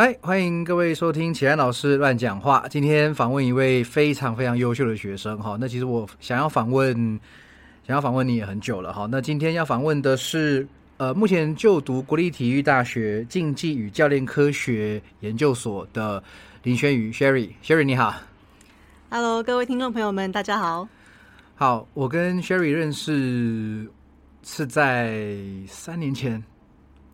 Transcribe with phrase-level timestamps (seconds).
[0.00, 2.64] 嗨，欢迎各位收听启安老师乱讲话。
[2.70, 5.56] 今天访问一位非常非常优秀的学生哈。
[5.58, 7.18] 那其实我想要访问，
[7.84, 9.08] 想要访问你也很久了哈。
[9.10, 10.64] 那今天要访问的是，
[10.98, 16.22] 呃，目前就读国立体育大学竞技与教练科学研究所的
[16.62, 17.50] 林轩宇 Sherry。
[17.64, 18.14] Sherry 你好
[19.10, 20.88] ，Hello，各位听众朋友们，大家好。
[21.56, 23.90] 好，我跟 Sherry 认识
[24.44, 25.18] 是在
[25.66, 26.40] 三年前，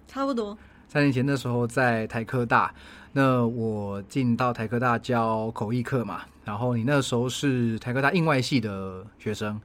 [0.06, 0.59] 差不多。
[0.95, 2.73] 三年前的时候在台科大，
[3.11, 9.61] 那我进到台科大教口译课嘛，然后你那时候是台科大印外系的学生，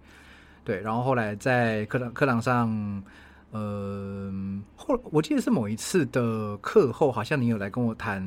[0.63, 3.03] 对，然后后来在课堂课堂上，
[3.51, 4.33] 呃，
[4.75, 8.23] 后我记得是某一次的课后，好像你有来跟我谈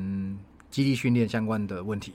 [0.71, 2.13] 基地训练相关的问题，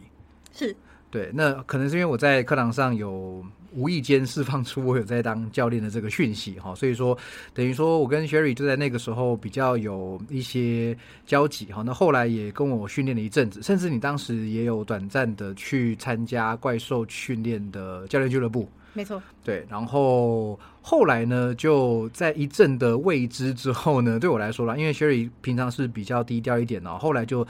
[0.54, 0.74] 是
[1.10, 3.44] 对，那可能是因为我在课堂上有。
[3.78, 7.16] 无意间释放出我有在当教练的这个讯息哈，所以说
[7.54, 11.82] 等于说我跟 Sherry 就在那个时候比较有一些交集哈。
[11.86, 19.22] 那后来也跟我训练了一阵子，甚至你当时也有短暂的去参加怪兽训练的教练俱乐部，没错。
[19.44, 27.46] 对，然后后来呢，就在一阵的未知之后呢，对我来说啦，因为 Sherry 平常是比较低调一点哦，后来就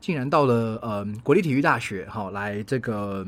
[0.00, 3.26] 竟然到了呃国立体育大学哈来这个。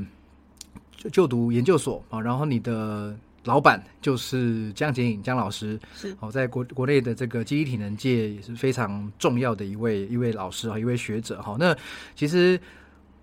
[1.12, 11.56] 就读研究所啊，然后你的老板就是江杰颖江老师，是哦，在国国内的这个记忆体能界也是非常重要的一位一位老师啊，一位学者哈。
[11.58, 11.76] 那
[12.14, 12.58] 其实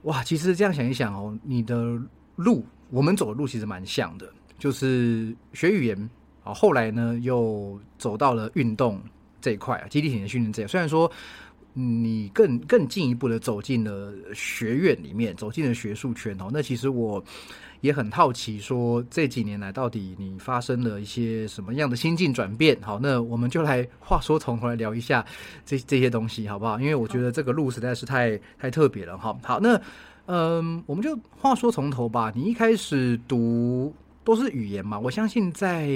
[0.04, 2.00] 哇，其实这样想一想哦，你的
[2.36, 6.10] 路我们走的路其实蛮像的，就是学语言
[6.44, 9.02] 啊，后来呢又走到了运动
[9.40, 10.68] 这一块啊，基地体能训练这。
[10.68, 11.12] 虽然说
[11.74, 17.24] 你更更进一步的走进了学院里面，走进了学术圈哦，那其实我。
[17.82, 22.78] 也很好奇，说这几年来到底你发生了一些什么样的心境转变？
[22.80, 25.26] 好，那我们就来话说从头来聊一下
[25.66, 26.80] 这这些东西，好不好？
[26.80, 29.36] 因为我觉得这个路实在是太太特别了，哈。
[29.42, 29.82] 好，那
[30.28, 32.32] 嗯，我们就话说从头吧。
[32.36, 33.92] 你一开始读
[34.24, 35.00] 都是语言嘛？
[35.00, 35.90] 我相信在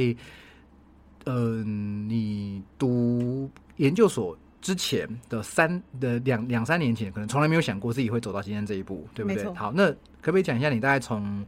[1.25, 9.43] 嗯，你读研究所之前的三的两两三年前，可能从来没有想过自己会走到今天这一步，对不对？
[9.53, 11.45] 好，那可不可以讲一下你大概从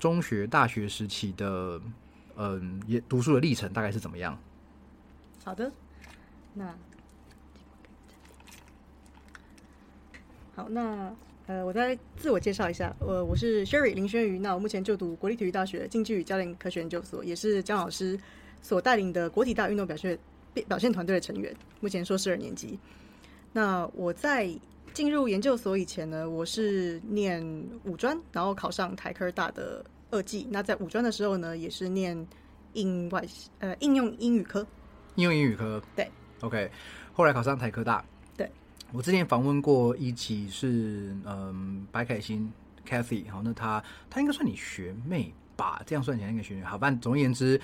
[0.00, 1.80] 中学、大学时期的，
[2.36, 4.36] 嗯，也读书的历程大概是怎么样？
[5.44, 5.70] 好的，
[6.52, 6.74] 那
[10.56, 11.14] 好，那
[11.46, 18.18] 呃，我再自我介绍一下，呃，我是 Sherry 林轩瑜，那我目前就读国立体育大学竞技与教练科学研究所，也是江老师
[18.60, 20.18] 所带领的国体大运动表现
[20.66, 22.78] 表现团队的成员，目前硕士二年级。
[23.52, 24.50] 那我在。
[24.92, 27.40] 进入研究所以前呢，我是念
[27.84, 30.48] 五专，然后考上台科大的二技。
[30.50, 32.26] 那在五专的时候呢，也是念
[32.72, 33.24] 应外
[33.60, 34.66] 呃应用英语科。
[35.14, 35.80] 应用英语科。
[35.94, 36.10] 对。
[36.40, 36.68] OK，
[37.12, 38.04] 后来考上台科大。
[38.36, 38.50] 对。
[38.90, 42.52] 我之前访问过一集是嗯白凯欣
[42.84, 43.80] Cathy，好，那她
[44.10, 45.80] 她应该算你学妹吧？
[45.86, 46.64] 这样算起来应该学妹。
[46.64, 47.58] 好，反正总而言之。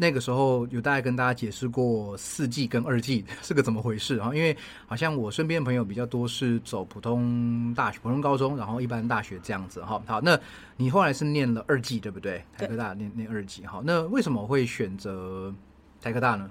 [0.00, 4.30] 那个时候有大概跟大家解释过四季跟二季 是个怎么回事啊？
[4.32, 10.00] 因为好像我身边的朋友比较多是走普通大学、普通高中，然后一般大学这样子哈。
[10.06, 10.38] 好，那
[10.76, 12.44] 你后来是念了二季对不对？
[12.56, 13.82] 台科大念念二季哈。
[13.84, 15.52] 那为什么会选择
[16.00, 16.48] 台科大呢？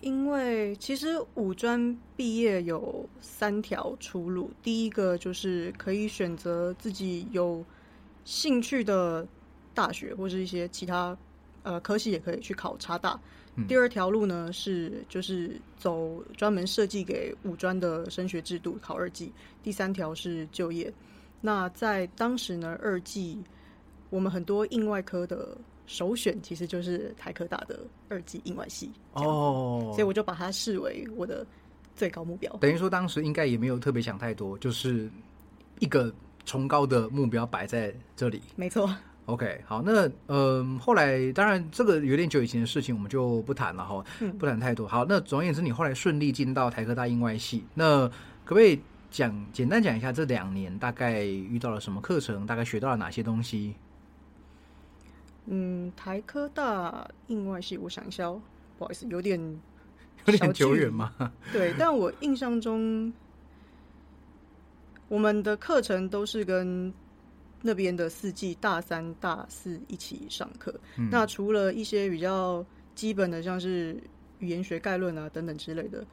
[0.00, 7.62] 因为其实五专毕业有三条出路，第一个就是可以选择自己有
[8.24, 9.28] 兴趣的。
[9.80, 11.16] 大学或是一些其他
[11.62, 13.18] 呃科系也可以去考差大。
[13.66, 19.32] 第二条路呢是就是走专门设计给五专的升学制度考二技。
[19.62, 20.92] 第三条是就业。
[21.40, 23.42] 那在当时呢，二技
[24.10, 31.44] 我们很多应外科的首选其实就是台科大的二技应外系哦，所以我就把它视为我的
[31.96, 32.50] 最高目标。
[32.60, 35.10] 等于说当时应该也没有特别想太多，就是
[35.80, 36.14] 一个
[36.46, 38.40] 崇高的目标摆在这里。
[38.56, 38.88] 没错。
[39.30, 44.04] OK，好，那嗯，后来当然这个有点久以前的事情，我们就不谈了哈，
[44.40, 44.88] 不谈太多。
[44.88, 48.08] 好，那总而言之，你后来顺利进到台科大英外系，那
[48.44, 53.74] 可不可以讲简单讲一下这两年大概遇到了什么课程，大概学到了哪些东西？
[55.46, 58.42] 嗯，台科大英外系，我想一下哦，
[58.78, 59.38] 不好意思，有点
[60.26, 61.12] 有点久远吗？
[61.52, 63.12] 对，但我印象中，
[65.06, 66.92] 我们的课程都是跟。
[67.62, 70.74] 那边的四季大三、大四一起上课。
[71.10, 72.64] 那除了一些比较
[72.94, 74.02] 基本的，像是
[74.38, 76.04] 语言学概论啊等等之类的，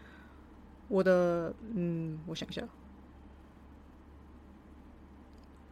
[0.88, 2.61] 我的嗯，我想一下，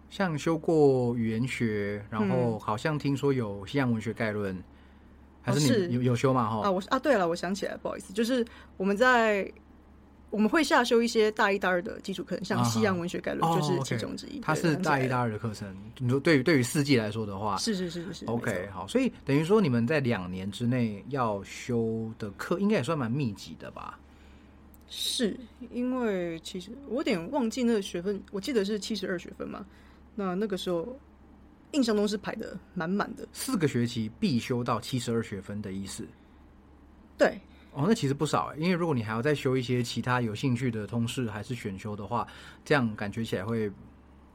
[0.09, 4.63] 像修过语言学，然后好像听说有西洋文学概论，
[5.41, 6.49] 还是你有有修嘛？
[6.49, 8.45] 哈啊，我啊，对了，我想起来，不好意思，就是
[8.77, 9.51] 我们在。
[10.35, 14.41] 我们会下修一些大一、大二的基础课程，像西洋文学概论哦就是其中之一。
[14.41, 15.73] 它对是大一、大二，的课程。
[15.97, 23.97] 你说对于对于四季来说的话，是是是是是 OK 好，所以等于说你们在两年之内要修的课，应该也算蛮密集的吧？
[24.89, 25.39] 是
[25.71, 29.65] 因为其实我有点忘记那个学分，我记得是七十二学分嘛。
[30.15, 30.99] 那那个时候
[31.71, 36.05] 印象中是排的满满的，四个学期必修到七十二学分的意思。
[37.17, 37.39] 对，
[37.75, 42.25] 哦，那其实不少欸，因为如果你还要再修一些其他有兴趣的通识还是选修的话，
[42.63, 43.69] 这样感觉起来会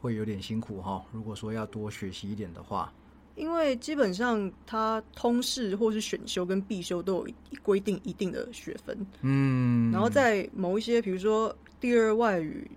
[0.00, 1.02] 会有点辛苦哈。
[1.10, 2.92] 如果说要多学习一点的话，
[3.36, 7.28] 因为基本上它通识或是选修跟必修都有
[7.62, 12.70] 规定一定的学分，嗯，然后在某一些比如说第二外语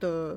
[0.00, 0.36] 的。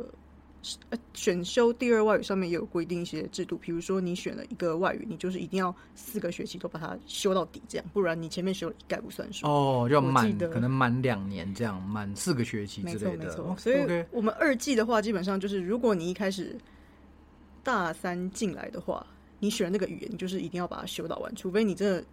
[0.89, 9.45] 呃，选修第二外语上面也有规定一些制度，比如说你选了一个外语，你就是一定要四个学期都把它修到底，这样，不然你前面修了一概不算数。
[9.47, 13.29] 哦，就要满可能满两年这样，满四个学期没之类的。
[13.29, 16.55] 错没错哦，所以我们二季的话，基本上就是如果你一开始
[17.63, 19.05] 大三进来的话，
[19.39, 22.03] 你选那个语言，你就是一定要把它修到完，除非你真的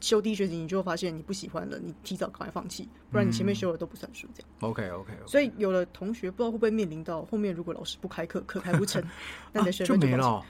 [0.00, 4.28] 修第一学期，你就会发现你不喜欢了，你提早赶快放弃，不然你前面修的都不算数。
[4.34, 9.02] 这样，OK OK，, 所以有的同学不知道会不会面临到后面，如果老师不开课，课开不成，
[9.52, 10.44] 那你的学啊就分放弃没了哦。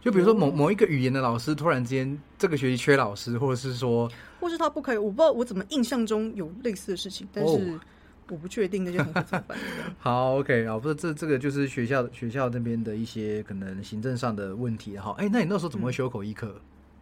[0.00, 4.10] 就比如说某某一个语言的老师突然之间这个学期缺老师，或者是说
[4.40, 7.80] 或是他不开，我不知道我怎么印象中有类似的事情，但是哦
[8.28, 9.58] 我不确定那些同学怎么办。
[9.98, 15.14] 好 OK 啊，不是这这个就是学校学校那边的一些可能行政上的问题哈。
[15.18, 16.60] 哎，那你那时候怎么会修口译课？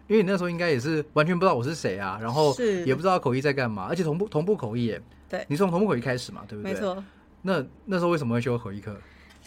[0.09, 5.03] 因为你那时候应该也是完全不知道我是谁啊，然后是也不知道口译在干嘛，而且同步同步口译耶。
[5.29, 6.73] 对你从同步口译开始嘛，对不对？
[6.73, 6.79] 没。
[6.79, 7.03] 错。
[7.41, 8.97] 那那时候为什么会修口译课？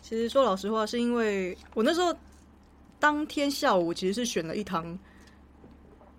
[0.01, 2.15] 其实说老实话，是因为我那时候
[2.99, 4.97] 当天下午其实是选了一堂，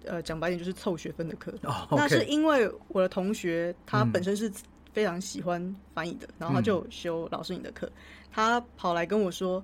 [0.04, 1.52] 呃，讲白点就是凑学分的课。
[1.62, 4.50] 哦那是因为我的同学他嗯本身是
[4.92, 7.90] 非常喜欢翻译的，然后他就修老师你的课，
[8.32, 9.62] 他跑来跟我说，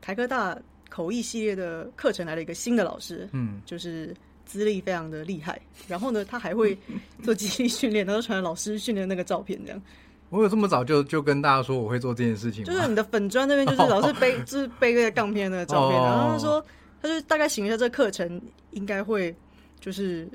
[0.00, 0.56] 台科大
[0.94, 4.14] 口译系列的课程来了一个新的老师，嗯，就是
[4.46, 6.78] 资历非常的厉害，然后呢，他还会
[7.20, 9.82] 做记忆训练， 然后传老师训练那个照片，这样。
[10.30, 12.64] 我有这么早就就跟大家说我会做这件事情？
[12.64, 16.04] 就是你的粉砖那边，就是老是背， 就是背那个杠片那个照片，哦。
[16.04, 16.64] 然后他说，
[17.02, 19.34] 他就大概形容一下这个课程应该会，
[19.80, 20.28] 就是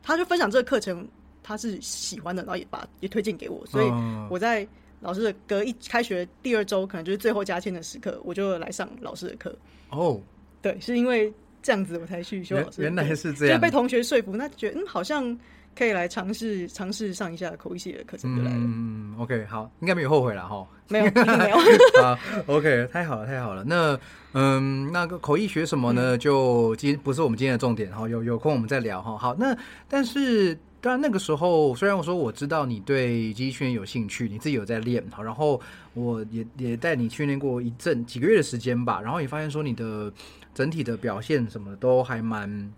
[0.00, 1.04] 他就分享这个课程
[1.42, 4.64] 他是喜欢的，然后也把也推荐给我，所以嗯我在
[5.04, 9.54] 老师的隔一开学第二周，可能就是最后加签的时刻，我就来上老师的课。
[9.90, 10.18] 哦，
[10.62, 11.30] 对，是因为
[11.62, 12.82] 这样子我才去修原老师。
[12.82, 13.70] 原来是这样就被。
[13.70, 15.38] 同学说服，那觉得嗯好像
[15.76, 18.56] 可以来尝试尝试上一下口译系的课程就来了。
[18.56, 20.66] 嗯，OK，好，应该没有后悔了哈。
[20.88, 21.04] 没有，
[21.36, 21.56] 没有。
[22.02, 23.62] 好，OK，太好了，太好了。
[23.62, 23.98] 那
[24.32, 26.18] 嗯，那个口译学什么嗯呢？
[26.18, 29.18] 就今不是我们今天的重点哈，有有空我们再聊哈。
[29.18, 29.56] 好，那
[29.86, 35.58] 但是当然那个时候，虽然我说我知道你对机器训练有兴趣，你自己有在练好，然后
[35.94, 40.12] 我也也带你训练过一阵几个月的时间吧，然后也发现说你的
[40.52, 42.70] 整体的表现什么的都还蛮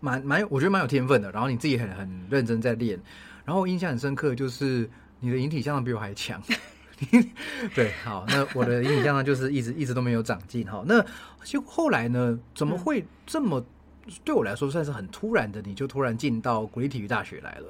[0.00, 1.30] 蛮蛮，我觉得蛮有天分的。
[1.30, 2.98] 然后你自己很很认真在练，
[3.44, 4.88] 然后印象很深刻就是
[5.20, 6.42] 你的引体向上比我还强。
[7.74, 10.82] 对，好，那我的引体向上就是一直一直都没有长进哈。
[10.86, 11.04] 那
[11.44, 13.62] 就后来呢，怎么会这么？
[14.24, 17.66] 对我来说算是很突然的，你就突然进到国立体育大学来了。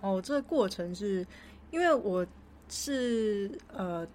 [0.00, 1.26] 哦，这个过程是
[1.70, 2.26] 因为我
[2.68, 4.06] 是呃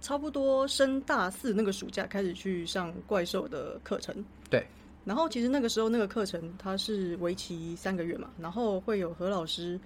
[0.00, 4.24] 差不多升大四那个暑假开始去上怪兽的课程。
[4.50, 4.66] 对。
[5.04, 9.80] 然后其实那个时候那个课程它是为期三个月嘛，然后会有何老师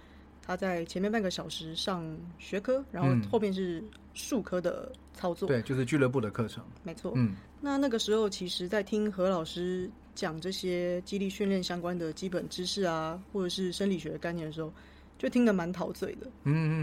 [0.45, 2.05] 他在前面半个小时上
[2.41, 5.49] 学科，然后嗯后面是术科的操作。
[5.49, 6.65] 对，就是俱乐部的课程。
[6.83, 7.13] 没错。
[7.17, 14.73] 嗯那那个时候，其实，在听何老师讲这些激励训练相关的基本知识啊，或者是生理学的概念的时候，
[15.17, 16.75] 就听得蛮陶醉的，嗯嗯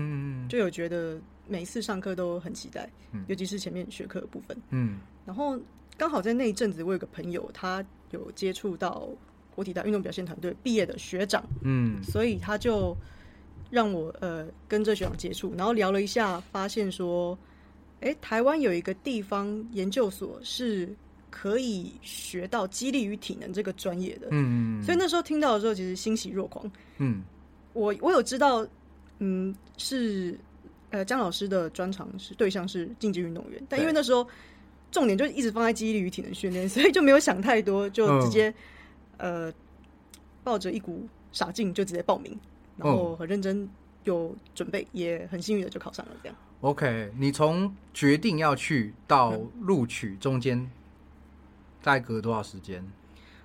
[0.46, 1.20] 嗯就有觉得
[1.50, 4.56] 每一次上课都很期待，嗯尤其是前面学科的部分。
[4.70, 5.60] 嗯然后
[5.98, 9.10] 刚好在那一阵子，我有个朋友，他有接触到
[9.54, 12.96] 国体大运动表现团队毕业的学长，嗯所以他就
[13.70, 17.38] 让我呃跟这学长接触，然后聊了一下，发现说，
[18.02, 20.94] 哎，台湾有一个地方研究所是
[21.30, 26.72] 可以学到激励与体能这个专业的，嗯，所以那时候听到的时候，其实欣喜若狂。
[26.98, 27.22] 嗯。
[27.74, 28.68] 我我有知道，
[29.20, 30.38] 嗯，是
[30.90, 34.28] 呃江老师的专长是对象是竞技运动员，但因为那时候
[34.92, 38.54] 重点就一直放在激励与体能训练，所以就没有想太多，就直接、
[39.18, 39.54] 呃
[40.42, 42.36] 抱着一股傻劲就直接报名，
[42.80, 43.70] 然后很认真
[44.06, 46.12] 有准备，也很幸运的就考上了。
[46.24, 50.60] 这样 OK，你从决定要去到录取中间，
[51.82, 52.84] 大概隔多少时间？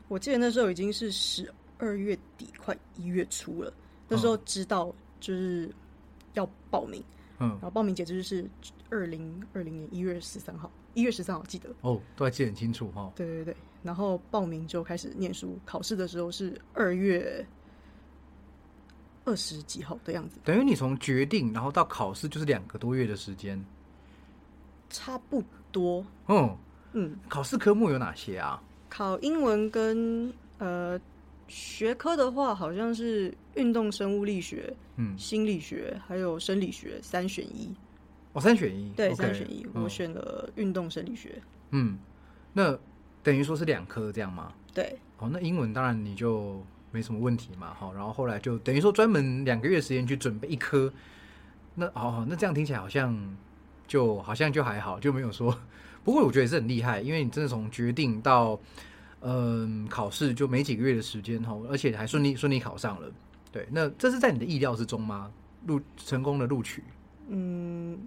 [0.09, 3.73] 我记得那时候已经是十二月底，快一月初了。
[4.09, 5.71] 那时候知道就是
[6.35, 7.03] 要报名，
[7.39, 8.49] 嗯然，后报名截止日是
[8.91, 11.71] 二零二零年一月十三号，一月十三号记得。
[11.81, 13.13] 哦，都还记得很清楚哈。
[13.17, 17.47] 对对对，然后报名就开始念书，考试的时候是二月
[19.25, 23.63] 二十几号的样子，等于你从决定然后到考试就是两个多月的时间。
[24.91, 26.05] 差不多。
[26.29, 26.57] 嗯，
[26.93, 28.63] 嗯，考试科目有哪些啊？
[28.89, 31.01] 考英文跟呃
[31.49, 37.75] 学科的话，好像是运动生物力学、嗯，心理学还有生理学三选一。
[38.35, 38.91] 哦，三选一。
[38.97, 41.43] 对三选一，嗯我选了运动生理学。
[41.71, 41.99] 嗯，
[42.53, 42.79] 那
[43.23, 44.53] 等于说是两科这样吗？
[44.73, 50.91] 对，哦，那英文当然你就没什么问题嘛，哈，然后后来就等于说专门两个月时间去准备一科，
[51.75, 53.37] 那哦，那这样听起来好像
[53.89, 55.59] 就好像就还好，就没有说，
[56.05, 58.59] 不过我觉得也是很厉害，因为你真的从决定到
[59.23, 63.11] 嗯考试就没几个月的时间哈，而且还顺利顺利考上了，
[63.51, 65.31] 对，那这是在你的意料之中吗？
[65.67, 66.85] 录成功的录取，
[67.29, 67.99] 嗯，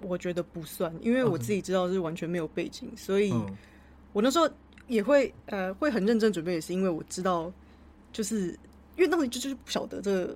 [0.00, 3.56] 我觉得不算，因为我自己知道是完全没有背景，所以嗯。
[4.12, 4.48] 我那时候
[4.86, 7.52] 也会呃会很认真准备，也是因为我知道，
[8.16, 8.58] 就是
[8.96, 10.34] 因为当时就就是不晓得这个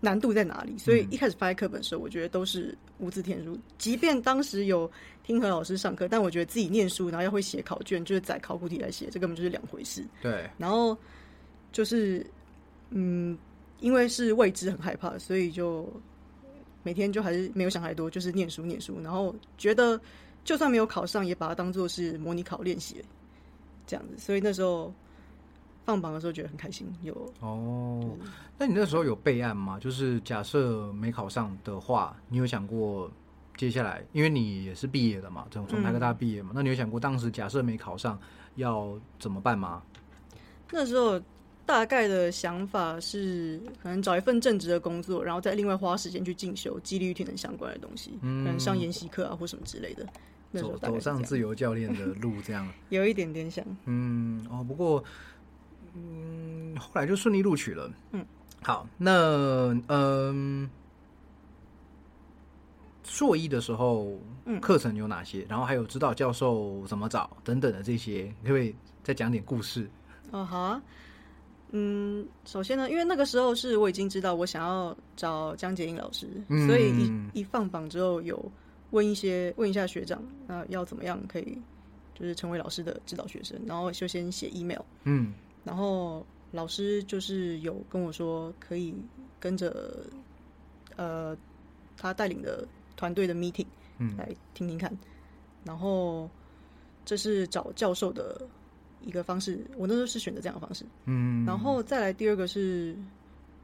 [0.00, 3.56] 难度在哪里，所以嗯一开始翻开课本的时候，我觉得都是无字天书。
[3.78, 4.90] 即便当时有
[5.22, 10.04] 听何老师上课，但我觉得自己念书，然后要会写考卷，就是载考古题来写，这根本就是两回事。
[10.20, 10.98] 对，然后
[11.70, 12.26] 就是
[12.90, 13.38] 嗯，
[13.78, 15.88] 因为是未知很害怕，所以就
[16.82, 20.00] 每天就还是没有想太多，就是念书念书，然后觉得
[20.44, 22.96] 就算没有考上，也把它当做是模拟考练习
[23.86, 24.14] 这样子。
[24.18, 24.92] 所以那时候
[25.88, 28.14] 放榜的时候觉得很开心，有哦，
[28.58, 29.78] 那你那时候有备案吗？
[29.80, 33.10] 就是假设没考上的话，你有想过
[33.56, 38.20] 接下来，因为你也是毕业的嘛，从从台科大毕业嘛，那你有想过当时假设没考上
[38.56, 39.82] 要怎么办吗？
[40.70, 41.18] 那时候
[41.64, 50.06] 大概的想法是，可能找一份正职的工作，然后再另外花时间去进修激励与体能相关的东西，嗯可能上研习课啊或什么之类的。
[50.52, 52.66] 走走上自由教练的路，这样。
[52.88, 55.04] 有一点点想，嗯，哦，不过，
[55.98, 57.90] 嗯，后来就顺利录取了。
[58.12, 58.24] 嗯，
[58.62, 60.68] 好，那嗯，
[63.04, 65.44] 硕一的时候，嗯课程有哪些？
[65.48, 69.88] 然后还有指导教授怎么找等等的这些，你可不可以再讲点故事？
[70.30, 70.82] 哦，好啊。
[71.70, 78.42] 嗯，首先呢，因为那个时候是我已经知道我想要找江洁英老师，嗯所以一一放榜之后有
[78.90, 81.58] 问一些问一下学长，那要怎么样可以
[82.14, 85.34] 就是成为老师的指导学生，然后就先写 email，嗯
[85.68, 88.94] 然后老师就是有跟我说可以
[89.38, 90.06] 跟着
[90.96, 91.36] 呃
[91.94, 93.66] 他带领的团队的 meeting
[93.98, 94.90] 嗯来听听看，
[95.64, 96.26] 然后
[97.04, 98.40] 这是找教授的
[99.04, 100.86] 一个方式，我那时候是选择这样的方式。
[101.04, 102.96] 嗯，然后再来第二个是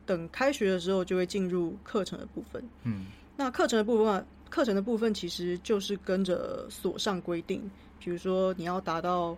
[0.05, 2.63] 等开学的时候就会进入课程的部分。
[2.83, 7.63] 嗯那课程的部分啊，课程的部分其实就是跟着所上规定，
[7.99, 9.35] 比如说你要达到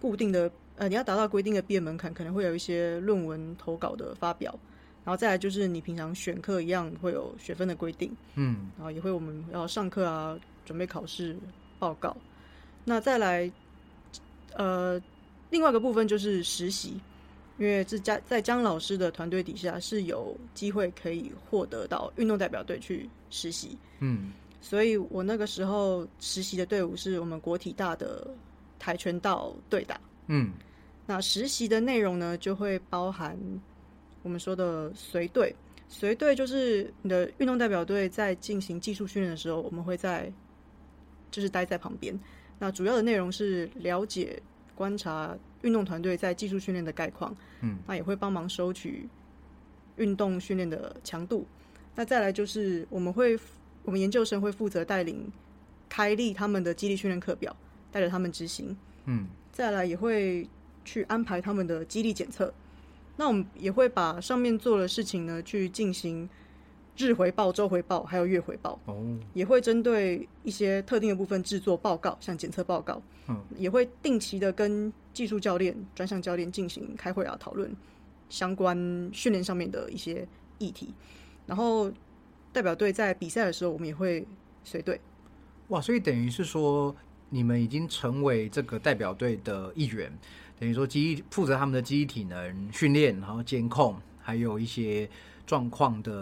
[0.00, 4.58] 固定的呃，你要达到规定的毕业门槛，可能会有一些论文投稿的发表，
[5.04, 11.36] 然后再来就是你平常选课一样会有学分的规定，嗯然后也会我们要上课啊，准备考试
[11.78, 12.16] 报告。
[12.84, 13.52] 那再来，
[14.54, 15.00] 呃，
[15.50, 17.00] 另外一个部分就是实习，
[17.58, 28.26] 因为这家在江老师的团队底下是有机会可以获得到运动代表队去实习，嗯所以我那个时候实习的队伍是我们国体大的
[28.78, 30.00] 跆拳道队打。
[30.26, 30.52] 嗯
[31.06, 33.36] 那实习的内容呢，就会包含
[34.22, 35.54] 我们说的随队。
[35.88, 40.32] 随队就是你的运动代表队在进行技术训练的时候，我们会在
[41.30, 42.18] 就是待在旁边。
[42.58, 44.40] 那主要的内容是了解、
[44.74, 49.08] 观察运动团队在技术训练的概况，嗯，那也会帮忙收取
[49.96, 51.46] 运动训练的强度。
[51.94, 53.38] 那再来就是我们会，
[53.82, 55.30] 我们研究生会负责带领
[55.90, 57.54] 开立他们的激励训练课表，
[57.90, 58.74] 带着他们执行。
[59.04, 60.48] 嗯再来也会
[60.84, 62.52] 去安排他们的激励检测。
[63.16, 66.28] 那我们也会把上面做的事情呢，去进行
[66.96, 77.70] 日回报、周回报，还有月回报，哦也会针对一些特定的部分制作报告，像检测报告，嗯也会定期的跟技术教练、专项教练进行开会啊，讨论
[78.30, 78.76] 相关
[79.12, 80.26] 训练上面的一些
[80.58, 80.94] 议题。
[81.46, 81.92] 然后
[82.52, 84.26] 代表队在比赛的时候，我们也会
[84.64, 84.98] 随队。
[85.68, 86.94] 哇，所以等于是说，
[87.34, 90.12] 你们已经成为这个代表队的一员，
[90.60, 95.08] 等于说机负责他们的机体能训练，然后监控，还有一些
[95.46, 96.12] 状况的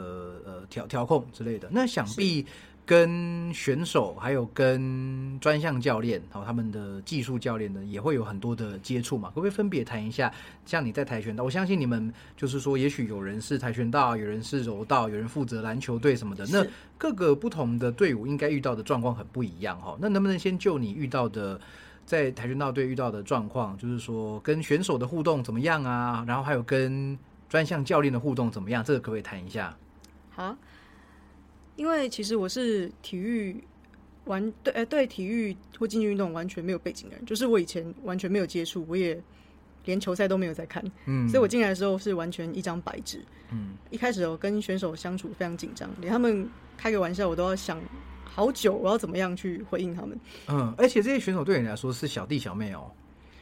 [0.46, 1.68] 呃调调控之类的。
[1.72, 2.46] 那想必
[2.90, 9.28] 跟选手还有跟专项教练，还有他们的技术教练呢，也会有很多的接触嘛。
[9.28, 10.28] 可不可以分别谈一下？
[10.66, 16.44] 像你在跆拳道，我相信你们就是说，也许有人是跆拳道，有人是柔道，有人负责篮球队什么的。
[16.46, 16.66] 那
[16.98, 19.96] 各个不同的队伍应该遇到的状况很不一样哈。
[20.00, 21.60] 那能不能先就你遇到的
[22.04, 26.24] 在跆拳道队遇到的状况，就是说跟选手的互动怎么样啊？
[26.26, 27.16] 然后还有跟
[27.48, 28.82] 专项教练的互动怎么样？
[28.82, 29.76] 这个可不可以谈一下？
[30.30, 30.56] 好，
[31.80, 33.56] 因为其实我是体育
[34.26, 39.18] 完对呃对体育或竞技运动完全没有背景的人，就是我以前完全没有接触，我也
[39.86, 43.24] 连球赛都没有在看，嗯，所以我进来的时候是完全一张白纸。
[43.50, 46.46] 嗯一开始我跟选手相处非常紧张，连他们
[46.76, 47.80] 开个玩笑我都要想
[48.24, 50.20] 好久，我要怎么样去回应他们。
[50.48, 52.92] 嗯，而且这些选手对你来说是小弟小妹哦，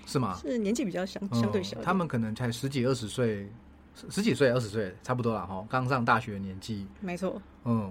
[0.06, 0.38] 是吗？
[0.40, 3.48] 是年纪比较相相对小、嗯他们可能才十几二十岁，
[3.96, 6.86] 十十几岁二十岁差不多了哈，刚上大学的年纪。
[7.00, 7.90] 没错，嗯，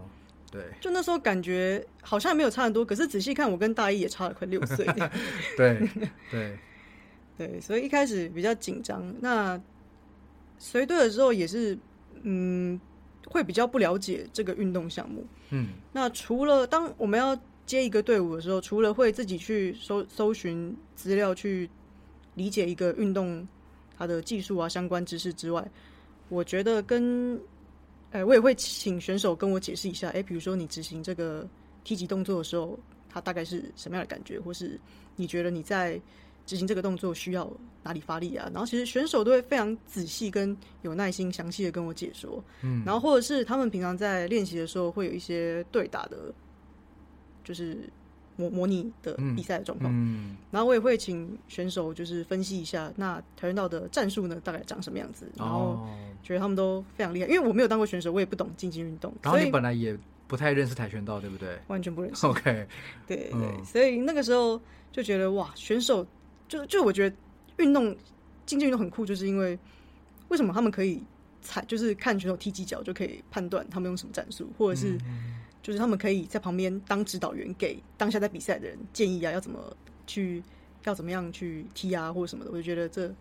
[0.52, 4.86] 对就那时候感觉好像没有差很多，可是仔细看，我跟大一也差了快六岁。
[5.58, 5.90] 对
[6.32, 6.58] 对，
[7.38, 9.14] 对，所以一开始比较紧张。
[9.20, 9.62] 那
[10.58, 11.78] 随队的时候也是，
[12.24, 12.80] 嗯，
[13.28, 15.26] 会比较不了解这个运动项目。
[15.50, 21.70] 嗯那除了当我们要接一个队伍的时候，除了会自己去搜搜寻资料，去
[22.36, 23.46] 理解一个运动
[23.98, 25.70] 它的技术啊相关知识之外，
[26.30, 27.40] 我觉得跟，
[28.12, 31.48] 呃，我也会请选手跟我解释一下，哎，比如说你执行这个
[31.84, 34.80] 踢击动作的时候，它大概是什么样的感觉，或是
[35.16, 36.00] 你觉得你在
[36.46, 37.52] 执行这个动作需要
[37.84, 38.50] 哪里发力啊？
[38.54, 42.42] 然后其实选手都会非常仔细跟有耐心、详细的跟我解说。
[42.62, 46.34] 嗯，然后或者是他们平常在练习的时候会有一些对打的，
[47.44, 47.90] 就是
[48.38, 49.92] 模模拟的比赛的状况。
[49.94, 55.90] 嗯然后我也会请选手就是分析一下，那跆拳道的战术呢大概长什么样子，然后哦，
[56.24, 57.28] 觉得他们都非常厉害。
[57.28, 62.26] 因为我没有当过选手，我也不懂竞技运动，然后你本来也不太认识跆拳道，对不对完全不认识。
[62.28, 62.68] OK，
[63.06, 64.60] 对对，嗯所以那个时候
[64.92, 66.06] 就觉得哇，选手
[66.48, 67.16] 就就我觉得
[67.58, 67.96] 运动
[68.46, 69.58] 竞技运动很酷，就是因为
[70.30, 71.04] 为什么他们可以
[71.42, 74.98] 踩，就是看选手踢几脚就可以判断他们用什么战术，或者是
[75.62, 80.44] 就是他们可以在旁边当指导员，给当下在比赛的人建议啊，要怎么去
[80.86, 82.52] 要怎么样去踢啊，或者什么的。
[82.52, 83.14] 我就觉得这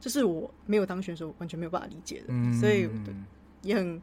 [0.00, 2.88] 这是我没有当选手完全没有办法理解的，嗯，所以
[3.62, 4.00] 也很。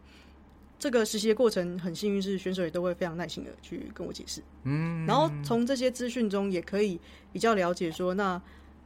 [0.78, 4.44] 这个实习的过程很幸运，是选手也都会非常耐心的去跟我解释。
[4.64, 7.00] 嗯，然后从这些资讯中也可以
[7.32, 8.40] 比较了解说，那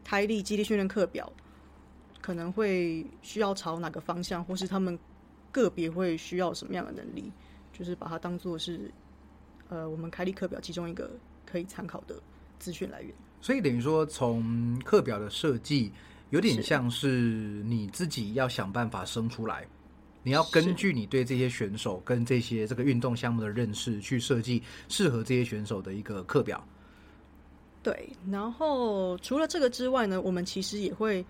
[0.04, 1.30] 台力基地训练课表
[2.30, 4.96] 可能会需要朝哪个方向，或是他们
[5.52, 7.32] 个别会需要什么样的能力，
[7.74, 8.92] 就是把它当做是
[9.68, 11.10] 呃我们凯立课表其中一个
[11.44, 12.22] 可以参考的
[12.60, 13.12] 资讯来源。
[13.42, 15.92] 所以等于说，从课表的设计，
[16.30, 19.66] 有点像是你自己要想办法生出来，
[20.22, 26.64] 你要根据你对这些选手跟这些这个运动项目的认识，去设计适合这些选手的一个课表。
[27.82, 31.26] 对，然后除了这个之外呢，我们其实也会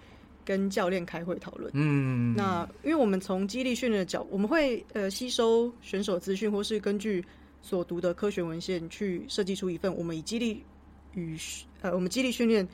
[0.49, 1.69] 跟教练开会讨论。
[1.75, 7.23] 嗯，那因为我们从激励训练的角，我们会呃吸收选手资讯，或是根据
[7.61, 10.63] 所读的科学文献去设计出一份我们以激励
[11.13, 11.37] 与
[11.81, 12.67] 呃我们激励训练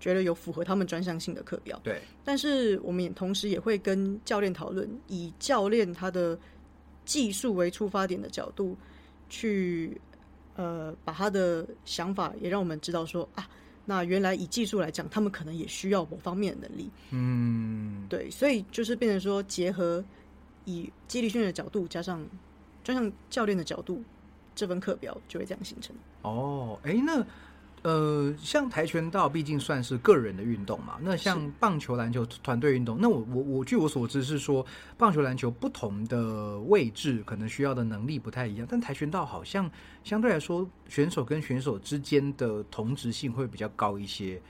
[0.00, 1.80] 觉得有符合他们专项性的课表。
[1.84, 6.36] 对，但是我们也同时也会跟教练讨论，以教练他的
[7.04, 8.76] 技术为出发点的角度
[9.28, 9.96] 去
[10.56, 13.48] 呃把他的想法也让我们知道说啊，
[13.90, 16.88] 那原来以技术来讲，他们可能也需要某方面的能力。
[17.10, 20.04] 嗯，对，所以就是变成说，结合
[20.64, 22.24] 以激励训练的角度，加上
[22.84, 24.00] 专项教练的角度，
[24.54, 25.92] 这份课表就会这样形成。
[26.22, 27.20] 哦，哎，那
[27.82, 34.64] 呃，像跆拳道毕竟算是个人的运动嘛，那像棒球、篮球团队运动，那我我我据我所知是说，
[34.98, 39.70] 棒球、篮球不同的位置可能需要的能力不太一样，但跆拳道好像
[40.04, 44.40] 相对来说，选手跟选手之间的同质性会比较高一些。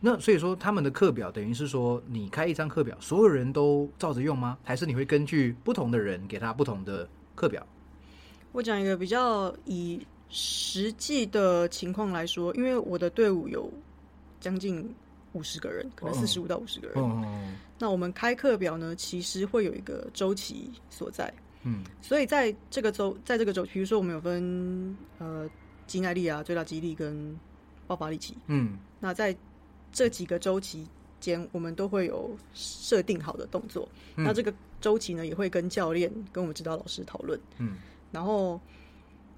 [0.00, 4.56] 那所以说，他们的课表等于是说，你开一张课表，所有人都照着用吗？
[4.64, 7.64] 还是你会根据不同的人给他不同的课表？
[8.50, 13.70] 我讲一个比较以实际的情况来说，因为我的队伍有
[14.40, 14.92] 将近
[15.34, 16.96] 五十个人，可能哦四十五到五十个人。
[16.98, 21.32] 嗯那我们开课表呢，其实会有一个周期所在，
[21.64, 25.50] 嗯所以在这个周，在这个周，比如说我们有分呃
[25.86, 27.36] 肌耐力啊、最大肌力跟
[27.86, 28.36] 爆发力期。
[28.46, 29.36] 嗯那在
[29.92, 30.86] 这几个周期
[31.18, 33.88] 间，我们都会有设定好的动作。
[34.16, 37.38] 嗯那这个周期呢，也会跟教练、跟我们指导老师讨论。
[37.58, 37.76] 嗯
[38.12, 38.60] 然后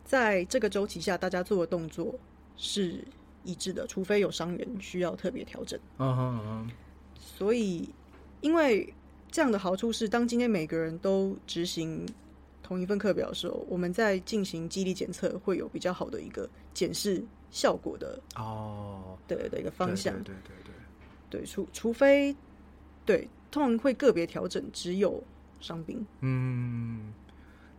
[0.04, 2.14] 在这个周期下，大家做的动作
[2.56, 3.02] 是
[3.42, 5.78] 一致的，除非有伤员需要特别调整。
[5.98, 6.70] 嗯哼嗯哼
[7.16, 7.88] 所以，
[8.40, 8.92] 因为
[9.30, 12.06] 这样的好处是，当今天每个人都执行
[12.62, 20.14] 同一份课表的时候，我们在进行肌力检测会有比较好的一个检视效果的哦，对的一个方向。
[20.22, 20.72] 对对对
[21.30, 22.36] 对对，除除非
[23.04, 25.22] 对，通常会个别调整，只有
[25.60, 26.06] 伤兵。
[26.20, 27.12] 嗯，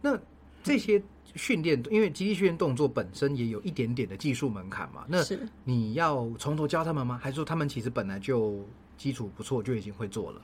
[0.02, 0.20] 那
[0.66, 1.02] 这些
[1.36, 7.20] 训练，因为肌力训练动作本身也有一点点的技术门槛嘛，那是你要从头教他们吗？
[7.22, 8.66] 还是说他们其实本来就
[8.98, 10.42] 基础不错，就已经会做了？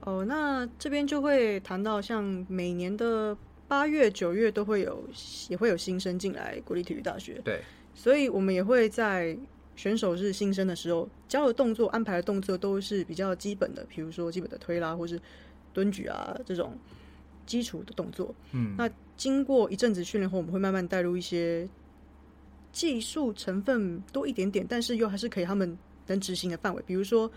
[0.00, 3.36] 哦，那这边就会谈到，像每年的
[3.66, 5.02] 八月、九月都会有，
[5.48, 7.60] 也会有新生进来国立体育大学，对，
[7.94, 9.36] 所以我们也会在
[9.74, 15.20] 选手是新生的时候教的动作、安排的动作都是比较基本的，比如说基本的推拉或是
[15.72, 16.78] 蹲举啊这种
[17.48, 18.32] 基础的动作。
[18.52, 21.68] 嗯，那经过一阵子训练后，我们会慢慢带入一些
[22.70, 27.28] 技术成分多一点点，但是又还是可以他们能执行的范围，比如说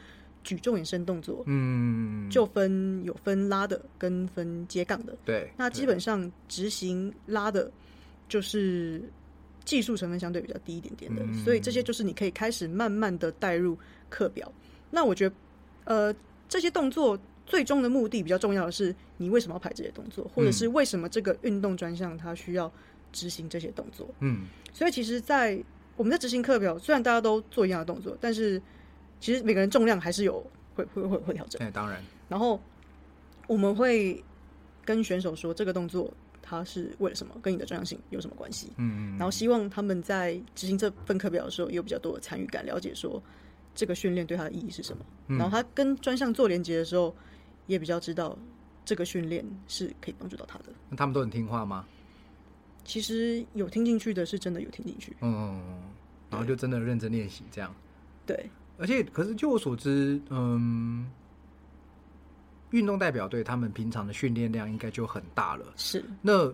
[0.44, 1.44] 举重衍生动作。
[1.48, 5.18] 嗯，就分有分拉的跟分接杠的。
[5.26, 7.72] 对，那基本上执行拉的，
[8.28, 9.02] 就是
[9.64, 13.78] 技术成分相对比较低一点点的，嗯所以这些就是你可以开始慢慢的带入
[14.10, 14.52] 课表。
[14.90, 15.36] 那我觉得，
[15.86, 16.16] 呃，
[16.50, 22.72] 这些动作最终的目的比较重要的是，你为什么要排这些动作，或者是为什么这个运动专项它需要
[23.12, 24.08] 执行这些动作。
[24.20, 25.62] 嗯所以其实，在
[25.98, 28.62] 我们在执行课表，虽然大家都做一样的动作，但是
[29.20, 30.42] 其实每个人重量还是有
[30.76, 31.62] 会会会会调整。
[31.62, 32.58] 哎，当然，然后
[33.48, 34.24] 我们会
[34.86, 38.72] 跟选手说这个动作它是为了什么，跟你的专项性有什么关系。
[38.78, 43.22] 嗯，然后希望他们在执行这份课表的时候有比较多的参与感，了解说
[43.76, 45.06] 这个训练对他的意义是什么。
[45.28, 47.14] 嗯然后他跟专项做连接的时候，
[47.72, 48.38] 也比较知道
[48.84, 50.66] 这个训练是可以帮助到他的。
[50.90, 51.86] 那他们都很听话吗？
[52.84, 55.62] 其实有听进去的是真的有听进去，嗯，
[56.30, 57.74] 然后就真的认真练习这样。
[58.26, 61.10] 对，而且，可是就我所知，嗯，
[62.72, 65.66] 运动代表队他们平常的训练量应该就很大了。
[65.78, 66.52] 是那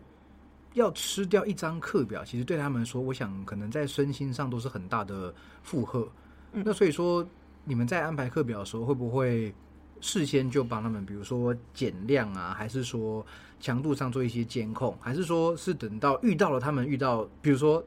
[0.73, 6.08] 要吃掉一张课表，其实对他们来说，我想可能在身心上都是很大的负荷。
[6.51, 7.27] 嗯那所以说，
[7.63, 9.53] 你们在安排课表的时候，会不会
[10.01, 13.25] 事先就帮他们，比如说减量啊，还是说
[13.60, 17.83] 强度上做一些监控，还是说是等到遇到了他们遇到，比如说，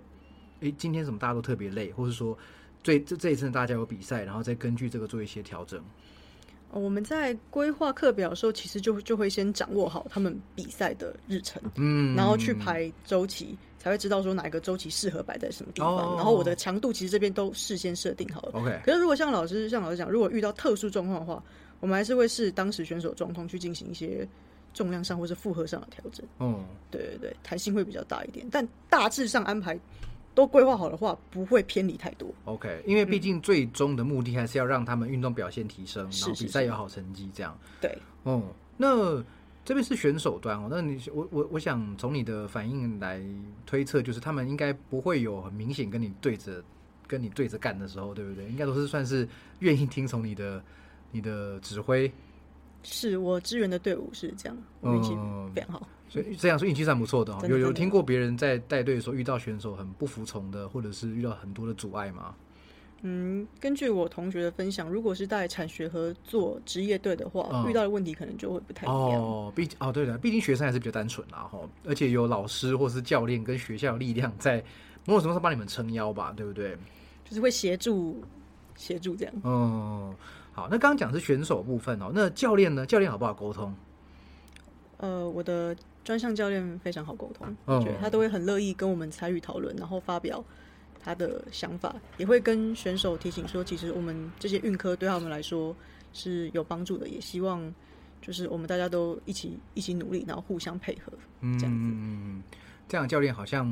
[0.61, 2.37] 诶，今天怎么大家都特别累，或是说
[2.83, 5.83] 最这这一次大家有比赛，然后再根据这个做一些调整。
[6.73, 11.61] 呃我们在规划课表的时候，其实就就会先掌握好他们比赛的日程。
[11.75, 15.97] 嗯，然后去排周期，才会知道说哪一个周期适合摆在什么地方。
[15.97, 18.51] 哦然后我的强度其实这边都事先设定好了。
[18.53, 21.43] OK，可是如果像老师像老师讲，如果遇到特殊状况的话，
[21.81, 24.27] 我们还是会视当时选手状况去进行一些
[24.73, 26.25] 重量上或是负荷上的调整。
[26.39, 29.79] 嗯，对对对，弹性会比较大一点，但大致上安排
[30.35, 32.33] 都规划好的话，不会偏离太多。
[32.45, 37.59] OK，因为毕竟最终的目的还是要让他们运动表现提升，然后比赛有好成绩这样。
[37.81, 38.43] 对，哦，
[38.77, 39.23] 那
[39.65, 43.21] 这边是选手端哦，那你我我我想从你的反应来
[43.67, 46.63] 推测，就是他们应该不会有很明显跟你对着
[47.07, 48.45] 跟你对着干的时候，对不对？
[48.47, 50.63] 应该都是算是愿意听从你的
[51.11, 52.11] 你的指挥，
[52.83, 55.89] 是我支援的队伍是这样，我运气嗯非常好。
[56.09, 57.41] 所以这样说运气算不错的哦。
[57.49, 62.35] 有有听过别人在带队的时候遇到选手很不服从的，或者是遇到很多的阻碍吗？
[63.03, 69.23] 嗯，根据我同学的分享，如果是带产学合作职业队的话，嗯遇到的问题可能就会不太一样。
[69.23, 74.63] 哦，毕哦对的，毕竟学生还是比较单纯啦哈，而且有老师或是教练跟学校的力量在
[75.07, 76.77] 某种程度上帮你们撑腰吧，对不对？
[77.25, 78.23] 就是会协助
[78.77, 79.35] 协助这样。
[79.45, 80.15] 嗯，
[80.61, 82.85] 好，那刚刚讲是选手部分哦，那教练呢？
[82.85, 83.75] 教练好不好沟通？
[84.99, 90.45] 呃，我的专项教练非常好沟通，嗯我觉得他都会很乐意跟我们参与讨论，然后发表
[91.03, 95.75] 他的想法，也会跟选手提醒说，其实我们这些运科对他们来说
[96.13, 97.75] 是有帮助的，也希望
[98.21, 101.11] 就是我们大家都一起一起努力，然后互相配合。
[101.41, 102.43] 这样子嗯，
[102.87, 103.67] 这样教练好像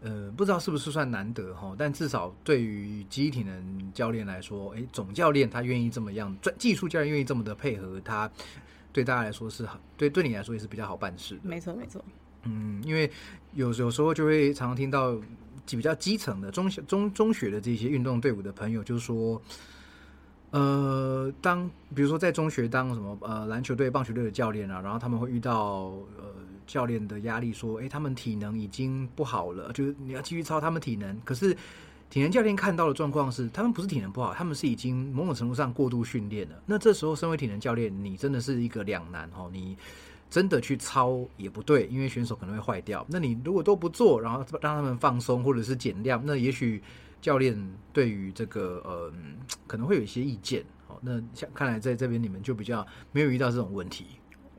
[0.00, 8.30] 呃，不知道是不是算难得哈，但至少对于集体能教练来说，诶，总教练他愿意这么样，专技术教练愿意这么的配合他。
[8.90, 11.40] 对大家来说是好，对对你来说也是比较好办事的。
[11.42, 12.02] 没错，没错，
[12.44, 13.08] 嗯，因为
[13.52, 15.14] 有有时候就会常常听到
[15.66, 19.40] 比较基层的中小中中学的这些运动队伍的朋友，就是说，
[20.50, 26.32] 呃，当比如说在中学当什么呃篮球队、棒球队的教练啊，然后他们会遇到呃
[26.68, 31.56] 教练的压力，说，诶，他们体能已经不好了，就是你要继续操他们体能，可是。
[32.10, 36.58] 体能教练看到的状况是，他们不是体能不好，他们是已经某种程度上过度训练了。
[36.64, 39.50] 那这时候，身为体能教练，你真的是一个两难哦。
[39.52, 39.76] 你
[40.30, 43.04] 真的去操也不对，因为选手可能会坏掉。
[43.10, 46.82] 那你如果都不做，然后让他们放松或者是减量，那也许
[47.20, 47.54] 教练
[47.92, 49.12] 对于这个呃
[49.66, 50.64] 可能会有一些意见。
[50.86, 54.06] 哦，那像看来在这边你们就比较没有遇到这种问题。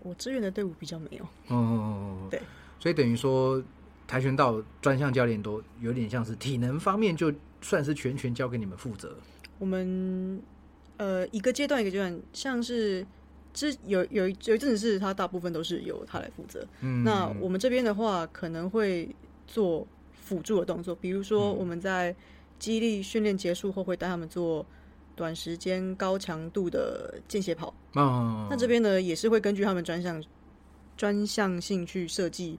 [0.04, 1.56] 我支援的队伍比较没有。
[1.56, 2.42] 哦，对，
[2.80, 3.62] 所以等于说
[4.08, 9.16] 跆拳道专项教练都有点像是体能方面，就算是全权交给你们负责。
[9.58, 10.42] 我们
[10.98, 13.06] 呃一个阶段一个阶段，像是
[13.54, 16.66] 之有有有一阵子是他大部分都是由他来负责。
[16.82, 19.14] 嗯，那我们这边的话，可能会
[19.46, 22.16] 做辅助的动作，比如说我们在
[22.58, 24.66] 激励训练结束后，会带他们做
[25.20, 27.74] 短时间高强度的间歇跑。
[27.96, 30.24] 哦，那这边呢，也是会根据他们专项
[30.96, 32.58] 专项性去设计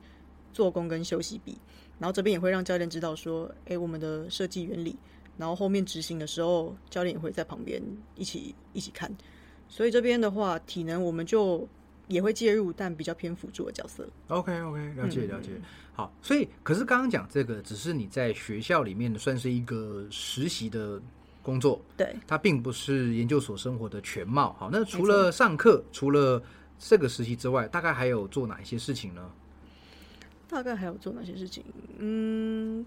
[0.53, 1.57] 做工跟休息比，
[1.99, 4.94] 然后这边也会让教练知道说，哎、我们的设计原理，
[5.38, 7.83] 然后后面执行的时候，教练也会在旁边
[8.14, 9.11] 一起一起看。
[9.66, 11.66] 所以这边的话，体能我们就
[12.09, 14.07] 也会介入，但比较偏辅助的角色。
[14.29, 15.51] OK OK，了解嗯了解。
[15.94, 21.01] 好，所以可是刚刚讲这个，只是你在学校里面算是一个实习的
[21.42, 24.53] 工作，对，它并不是研究所生活的全貌。
[24.59, 26.42] 好，那除了上课，除了
[26.79, 29.31] 这个实习之外，大概还有做哪一些事情呢？
[30.48, 31.64] 大概还有做哪些事情？
[31.98, 32.85] 嗯，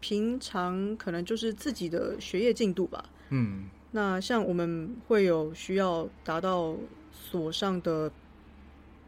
[0.00, 3.04] 平常可能就是自己的学业进度吧。
[3.28, 6.76] 嗯那像我们会有需要达到
[7.12, 8.10] 所上的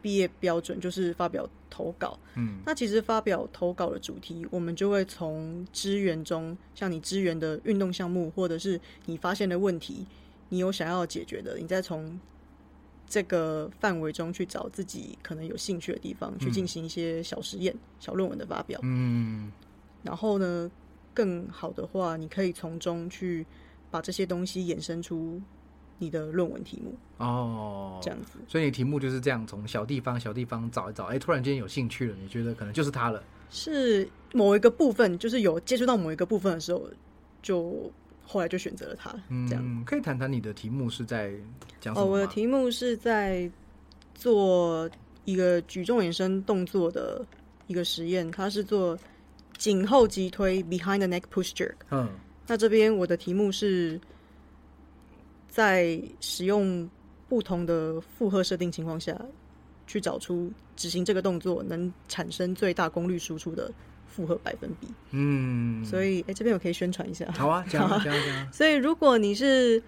[0.01, 2.19] 毕业标准，就是发表投稿。
[2.35, 10.05] 嗯那其实发表投稿的主题，我们就会从支援中，像你支援的运动项目，或者是你发现的问题，
[10.49, 12.19] 你有想要解决的，你再从
[13.07, 18.79] 这个范围中去找自己可能有兴趣的地方，去进行一些小实验、小论文的发表。
[18.83, 19.51] 嗯
[20.03, 20.69] 然后呢，
[21.13, 23.45] 更好的话，你可以从中去
[23.89, 25.41] 把这些东西衍生出
[25.99, 28.37] 你的论文题目，哦，这样子。
[28.47, 33.23] 所以你题目就是这样，从小地方小地方找一找，哎，突然间有兴趣了，你觉得可能就是它了。
[33.49, 36.83] 是某一个部分，就是有接触到某一个部分的时候，
[37.41, 37.91] 就
[38.25, 39.11] 后来就选择了它，
[39.47, 39.61] 这样。
[39.63, 41.31] 嗯，可以谈谈你的题目是在
[41.79, 42.11] 讲什哦，么哦？
[42.13, 43.49] 我的题目是在
[44.15, 44.89] 做
[45.25, 47.25] 一个举重延伸动作的
[47.67, 48.97] 一个实验，它是做
[49.57, 51.75] 颈后击推 （behind the neck push jerk）。
[51.91, 52.09] 嗯
[52.45, 53.97] 那这边我的题目是
[55.47, 56.89] 在使用
[57.33, 59.19] 不同的负荷设定情况下，
[59.87, 63.71] 去找出执行这个动作能产生最大功率输出的
[64.07, 64.87] 负荷百分比。
[65.09, 67.25] 嗯，所以，哎、这边我可以宣传一下。
[67.35, 69.81] 好啊， 讲啊讲啊讲啊，所以，如果你是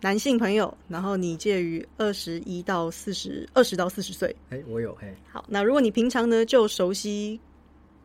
[0.00, 7.40] 男性朋友，然后你介于二十一到四十二十到四十岁，哎，我有哎，好，那如果你平常呢就熟悉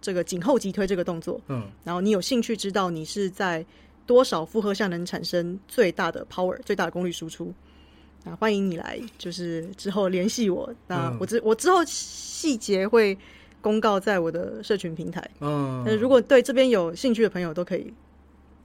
[0.01, 1.69] 这个颈后击推这个动作，嗯。
[1.83, 3.63] 然后你有兴趣知道你是在
[4.07, 7.53] 多少负荷下能产生最大的 power、最大的功率输出，
[8.27, 10.69] 那欢迎你来，就是之后联系我。
[10.87, 13.17] 那嗯我之我之后细节会
[13.61, 15.25] 公告在我的社群平台。
[15.39, 17.93] 嗯，那如果对这边有兴趣的朋友，都可以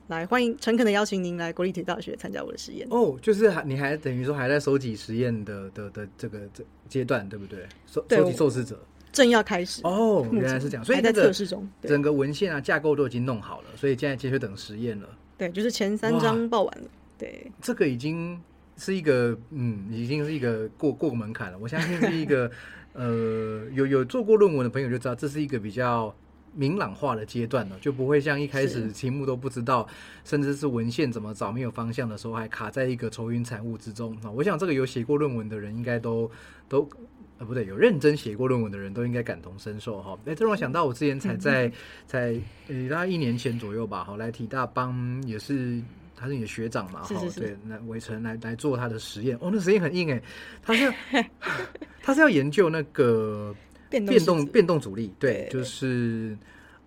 [0.08, 2.86] 来欢迎，诚恳的邀请您来国立体育大学参加我的实验。
[2.90, 7.60] 哦，就是还你还等于说还在收集实验的的的这个这阶段，对不对？
[7.86, 8.78] 收收集受试者。
[9.12, 11.68] 正要开始，哦，原来是这样，所以还在那个测试中。
[11.82, 15.08] 整个文献啊架构都已经弄好了，所以现在继续等实验了。
[15.36, 16.84] 对，就是前三章报完了。
[17.18, 18.40] 对，这个已经
[18.76, 21.58] 是一个嗯，已经是一个过过门槛了。
[21.58, 22.50] 我相信是一个
[22.94, 26.14] 呃，有有做过论文的朋友就知道，这是一个比较
[26.54, 29.86] 明朗化的阶段了，就不会像一开始是题目都不知道，
[30.24, 34.30] 甚至是文献怎么找没有方向的时候，还卡在一个愁云惨雾之中啊。
[34.30, 36.30] 我想这个有写过论文的人应该都
[36.68, 36.88] 都。
[37.38, 40.16] 呃，不对，有认真写过论文的人都应该感同身受哈。
[40.26, 41.72] 哎，这让我想到我之前才在
[42.06, 45.82] 才呃大概一年前左右吧，哈，来体大帮也是
[46.22, 47.02] 他是你的学长嘛，
[47.36, 50.22] 对，那伟成来来做他的实验，哦，那实验很硬哎，
[50.62, 50.94] 他是要
[52.00, 53.52] 他是要研究那个
[53.90, 55.60] 变动变动阻力，对，对。
[55.60, 56.38] 就是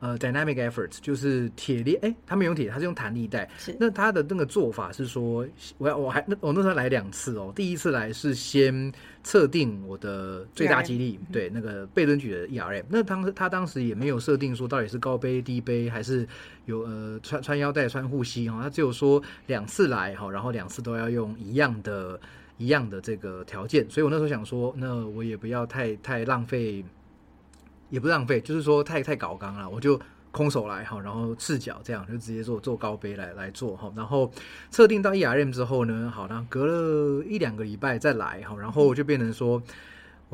[0.06, 3.50] 呃 dynamic efforts，就是铁力，哎，他没用铁，他是用弹力带。
[3.58, 5.48] 是那他的那个做法是说，
[5.80, 12.84] 我要我还那我那时候来两次哦，第一次来是先测定我的最大肌力，对，那个背蹲举的 ERM。
[12.88, 16.28] 那当时他当时也没有设定说到底是高背低背还是
[16.65, 22.20] 有呃穿穿腰带穿护膝哈，他只有说两次来哈，然后两次都要用一样的。
[22.58, 26.82] 一样的这个条件，所以我那时候想说，那我也不要太太浪费，
[27.89, 30.00] 也不浪费，就是说太太搞纲了，我就
[30.32, 34.32] 空手来哈，然后赤脚这样就直接做做高杯来来做哈，然后
[34.69, 39.62] 测定到 ERM 之后呢，好，然后隔了一两个礼拜再来哈，然后就变成说。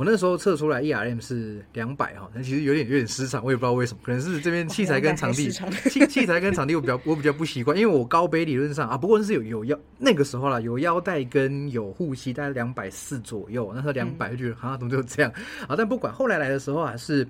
[0.01, 15.31] 我那时候测出来 ERM 是两百哈，但其实有点有点失常，我也不知道为什么，可能是这边器材跟场地器器材跟场地我比较我比较不习惯，因为我高杯理论上啊，不过是有有腰那个时候啦，有腰带跟有护膝，大概两百四左右，那时候两百就觉得啊怎么就这样
[15.67, 15.75] 啊？
[15.77, 17.27] 但不管后来来的时候啊，是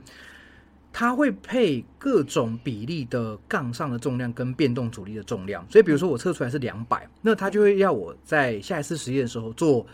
[0.94, 9.86] 它会配各种比例的杠上的重量跟变动阻力的重量，所以比如说我测出来是两百，那它就会要我在下一次实验的时候做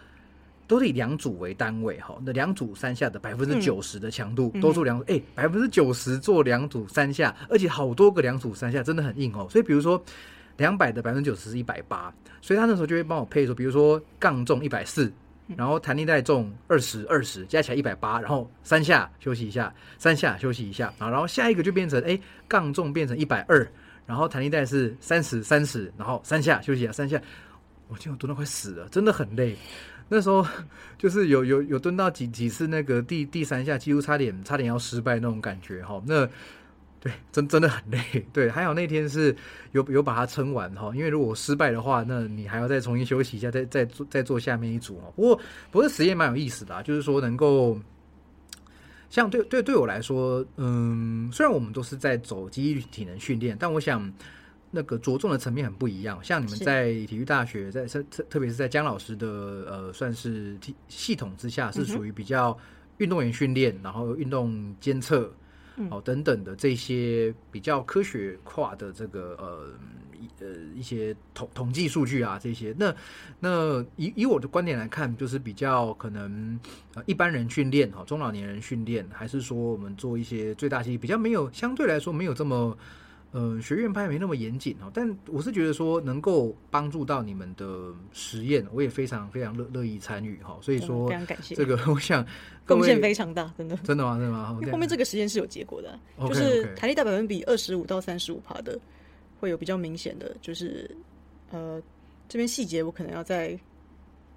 [0.68, 9.48] 都是以两组为单位哈，那两组三下的百分之九十的强度、嗯都做两，哎、百分之九十做两组三下，而且好多个两组三下，真的很硬哦。
[9.50, 10.00] 所以比如说
[10.58, 15.12] 两百的百分之九十是一百八，所以他那时候就会帮我配说，比如说杠重一百四。
[15.56, 23.66] 然后弹力带重二十二十，加起来一百八，然后三下休息一下，三下休息一下，啊，然后下一个就变成哎杠重变成一百二，
[24.06, 27.18] 然后弹力带是三十三十，然后三下休息一下，三下，
[27.88, 29.56] 我今天我蹲到快死了，真的很累。
[30.10, 30.46] 那时候
[30.98, 36.02] 就是有有有蹲到几几次，那个第第三下几乎差点差点要失败那种感觉哈。
[36.06, 36.28] 那
[37.00, 38.02] 对，真真的很累。
[38.34, 39.36] 对，还好那天是
[39.72, 45.12] 有有把它撑完哈，因为如果失败的话，那你还要再重新休息一下，再再做再做下面一组哈。
[45.16, 45.36] 不过
[45.72, 47.80] 不过实验蛮有意思的、啊，就是说能够。
[49.10, 54.12] 像对对对我来说，嗯，虽然我们都是在走记忆体能训练，但我想
[54.72, 56.24] 那个着重的层面很不一样。
[56.24, 62.58] 像你们在体育大学，在特特特别是在姜老师的呃算是体系统之下，是属于比较
[62.98, 65.32] 运动员训练，然后运动监测。
[65.80, 69.70] 嗯哦，等等的这些比较科学化的这个呃
[70.20, 72.92] 一呃一些统统计数据啊，这些那
[73.40, 76.60] 那以以我的观点来看，就是比较可能
[76.96, 82.76] 呃一般人训练哈、中老年人训练，还是说我们做一些最大肌比较没有相对来说没有这么
[83.32, 92.26] 呃学院派没那么严谨哦，但我是觉得说能够帮助到你们的实验，我也非常非常乐乐意参与哈、所以说非常感谢，这个我想
[92.66, 93.76] 贡献非常大，真的。
[93.78, 94.18] 真的吗？
[94.18, 94.58] 真的吗？
[94.62, 98.80] 因为后面这个实验是有结果的就是弹力带百分比二十五到三十五帕的，
[99.40, 100.90] 会有比较明显的，就是
[101.52, 101.82] 呃
[102.30, 103.58] 这边细节我可能要再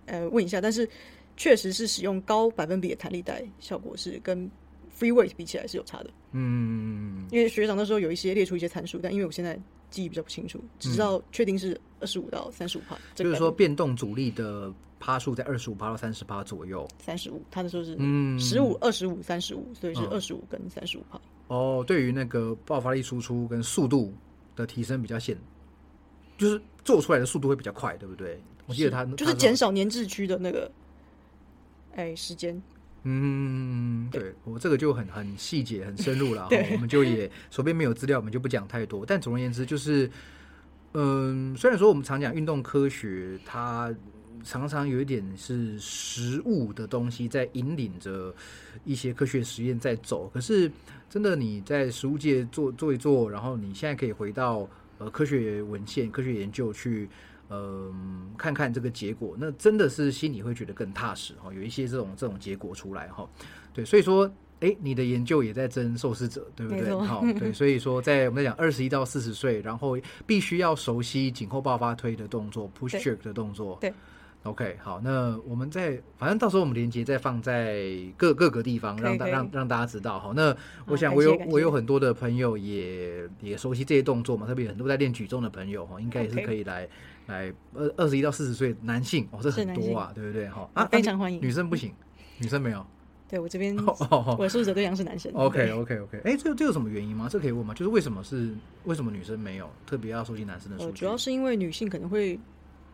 [0.06, 0.88] 呃问一下，但是
[1.36, 4.50] 确实是使用高百分比的弹力带，效果是跟
[5.00, 6.10] free weight 比起来是有差的。
[6.32, 7.26] 嗯。
[7.32, 9.58] 因为学长那时候有一些列出一些参数，但因为我现在
[9.90, 16.86] 记忆比较不清楚，只知道确定是二十五到三十五帕，嗯就是说变动阻力的趴数在二十五趴到三十趴左右。
[16.98, 21.20] 三十五，他那时候是嗯十五、二十五、三十五，所以是嗯二十五跟三十五帕。
[21.48, 24.12] 哦，对于那个爆发力输出跟速度
[24.54, 25.36] 的提升比较显，
[26.36, 28.40] 就是做出来的速度会比较快，对不对？
[28.66, 30.70] 我记得他就是他减少粘滞区的那个，
[31.96, 32.60] 哎，时间。
[33.04, 39.06] 嗯，对我这个就很很细节、很深入了 对，我们就也手边没有资料，我们就不讲太多。
[39.06, 40.10] 但总而言之，就是，
[40.92, 43.90] 嗯，虽然说我们常讲运动科学，它
[44.44, 48.34] 常常有一点是实物的东西在引领着
[48.84, 50.70] 一些科学实验在走，可是
[51.08, 57.08] 真的你在实物界做做一做，然后你现在可以回到呃科学文献、科学研究去。
[57.50, 61.52] 嗯，看看这个结果，那真的是心里会觉得更踏实哈。
[61.52, 63.28] 有一些这种这种结果出来哈，
[63.74, 66.94] 对，所以说，哎，你的研究也在争受试者，对不对？
[67.06, 73.92] 好，对， 所以说在我们在讲二十一到四十岁，然后必须要熟悉颈后爆发推的动作，push 对 jerk 的动作，对。
[74.44, 77.84] OK，好，那我们在反正到时候我们连接再放在
[78.16, 80.32] 各各个地方，让大让让大家知道哈。
[80.34, 86.88] 那我想我有我有很多的朋友也也熟悉这些动作嘛，特别很多在练举重的朋友哈，应该也是可以来
[87.30, 90.68] 来二二十一到四十岁男性哦，这很多啊，对不对哈？
[90.74, 91.92] 啊，非常欢迎女生不行，
[92.38, 92.84] 女生没有。
[93.28, 95.32] 对我这边， 我的受试者对象是男生。
[95.34, 97.28] OK OK OK，哎，这这有什么原因吗？
[97.30, 97.72] 这可以问吗？
[97.72, 98.52] 就是为什么是
[98.86, 100.98] 为什么女生没有特别要收集男生的数呃，据？
[100.98, 102.36] 主要是因为女性可能会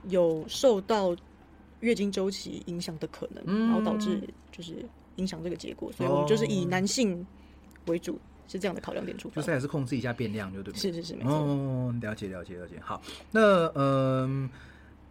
[0.09, 1.17] 有受到
[1.81, 4.21] 月经周期影响的可能，嗯然后导致
[4.53, 4.85] 就是
[5.17, 7.27] 影响这个结果，所以我们就是以哦男性
[7.87, 9.37] 为主，是这样的考量点出发。
[9.37, 10.93] 就是还是控制一下变量，就对不对？
[10.93, 11.33] 是是是，没错。
[11.33, 12.77] 哦，了解了解了解。
[12.81, 14.49] 好，那嗯、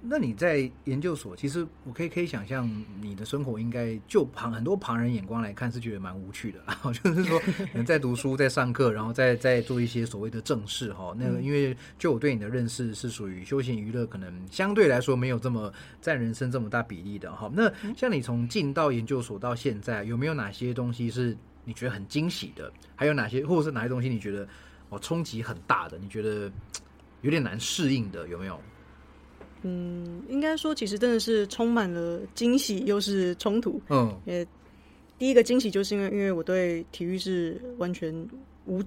[0.07, 2.69] 那你在研究所，其实我可以可以想象，
[3.01, 6.59] 你的生活应该就旁很多旁人眼光来看是觉得蛮无趣的，
[6.93, 7.39] 就是说
[7.71, 11.15] 可能在读书、在上课，然后再再做一些所谓的正事哈。
[11.17, 17.49] 那个，因为就我对你的认识是属于休闲娱乐，可能相对来说没有这么占人生这么大比例的哈。
[17.53, 22.71] 那像你从进到研究所到现在，有没有哪些东西是你觉得很惊喜的？
[22.95, 24.47] 还有哪些，或者是哪些东西你觉得
[24.89, 25.97] 哦冲击很大的？
[25.97, 26.49] 你觉得
[27.21, 28.59] 有点难适应的，有没有？
[29.63, 33.81] 嗯，应该说其实真的是充满了惊喜，又是冲突。
[33.89, 34.47] 嗯也
[35.17, 38.13] 第一个惊喜就是因为因为我对体育是完全
[38.65, 38.83] 无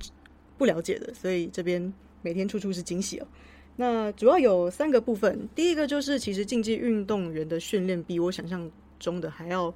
[0.56, 3.26] 不了解的，所以这边每天处处是惊喜哦。
[3.74, 9.72] 那主要有三个部分，第一个就是其实竞技运动员的训练比我想象中的还要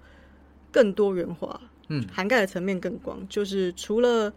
[0.73, 2.05] 更多元化，嗯。
[2.13, 3.25] 涵盖的层面更广。
[3.29, 4.33] 就是除了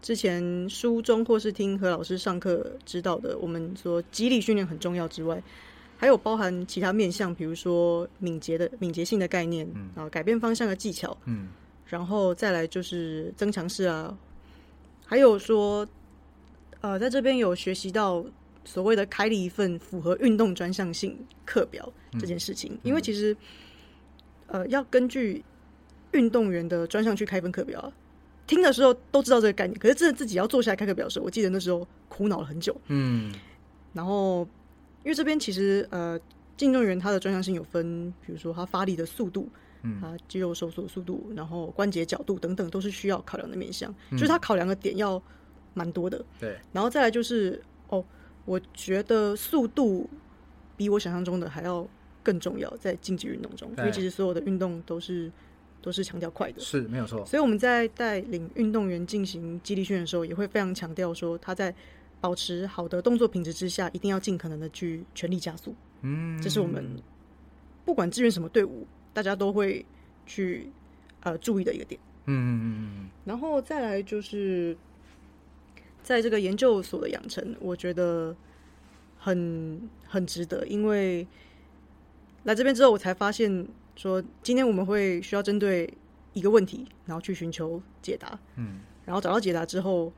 [0.00, 5.42] 之前书中或是听何老师上课知道的，我们说肌力训练很重要之外，
[5.96, 9.88] 还有包含其他面向，比如说敏捷的敏捷性的概念，嗯。
[9.96, 11.48] 然后改变方向的技巧，嗯。
[11.86, 14.14] 然后再来就是增强式啊，
[15.06, 15.88] 还有说，
[16.82, 18.22] 呃，在这边有学习到
[18.62, 23.34] 所谓的开了一份符合运动专项性课表这件事情，因为其实，
[24.48, 25.42] 呃要根据
[26.12, 27.92] 运动员的专项去开分课表啊。
[28.46, 32.74] 听的时候都知道这个概念，可是真的自己要坐下来开课表的时候，我记得那时候苦恼了很久。
[32.86, 33.32] 嗯
[33.92, 34.40] 然后，
[35.04, 36.18] 因为这边其实呃，
[36.60, 39.48] 运动员他的专项性有分，比如说他发力的速度，
[39.82, 45.22] 嗯他肌肉收缩速度，然后关节角度等等，都是需要考量的面向，嗯就是他考量的点要
[45.74, 46.24] 蛮多的。
[46.38, 48.02] 对，然后再来就是哦，
[48.46, 50.08] 我觉得速度
[50.76, 51.86] 比我想象中的还要
[52.22, 55.30] 更重要，在竞技运动中，因为其实所有的运动都是
[55.88, 56.60] 都是强调快的。
[56.60, 57.24] 是没有错。
[57.24, 61.74] 所以我们在带领运动员进行肌力训练的时候，也会非常强调说，他在
[62.20, 65.74] 保持好的动作品质之下，一定要尽可能的去全力加速。
[66.02, 66.84] 嗯，这是我们
[67.86, 69.86] 不管支援什么队伍，大家都会
[70.26, 70.68] 去
[71.22, 71.98] 呃注意的一个点。
[72.26, 74.76] 嗯嗯嗯然后再来就是
[76.02, 78.36] 在这个研究所的养成，我觉得
[79.16, 81.26] 很很值得，因为
[82.44, 83.66] 来这边之后，我才发现
[83.98, 85.92] 说，今天我们会需要针对
[86.32, 90.12] 一个问题，然后去寻求解答，嗯然后找到解答之后，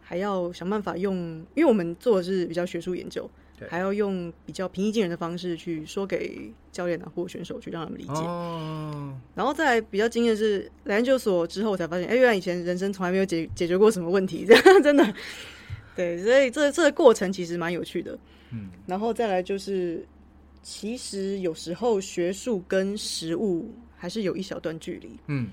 [0.00, 1.14] 还要想办法用，
[1.54, 3.28] 因为我们做的是比较学术研究
[3.58, 8.22] 对，还要用比较平易近人的方式去说给教练啊或选手去让他们理嗯，解。
[8.22, 15.14] 哦，然后再来比较惊艳的是，来研究所之后我才发现，哎，原来以前人生从来没有解解决过什么问题，这 样真的。
[15.94, 18.18] 对，所以这这个过程其实蛮有趣的。
[18.52, 20.06] 嗯然后再来就是，
[20.66, 25.16] 其实有时候学术跟实物还是有一小段距离。
[25.28, 25.48] 嗯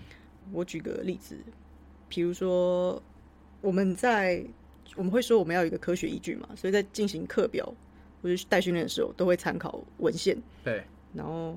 [0.52, 1.38] 我举个例子，
[2.10, 3.00] 比如说
[3.62, 4.44] 我们在
[4.96, 7.72] 我们会说我们要有一个科学依据嘛，所以在进行课表
[8.24, 10.36] 或者是带训练的时候，都会参考文献。
[10.64, 10.84] 对，
[11.14, 11.56] 然后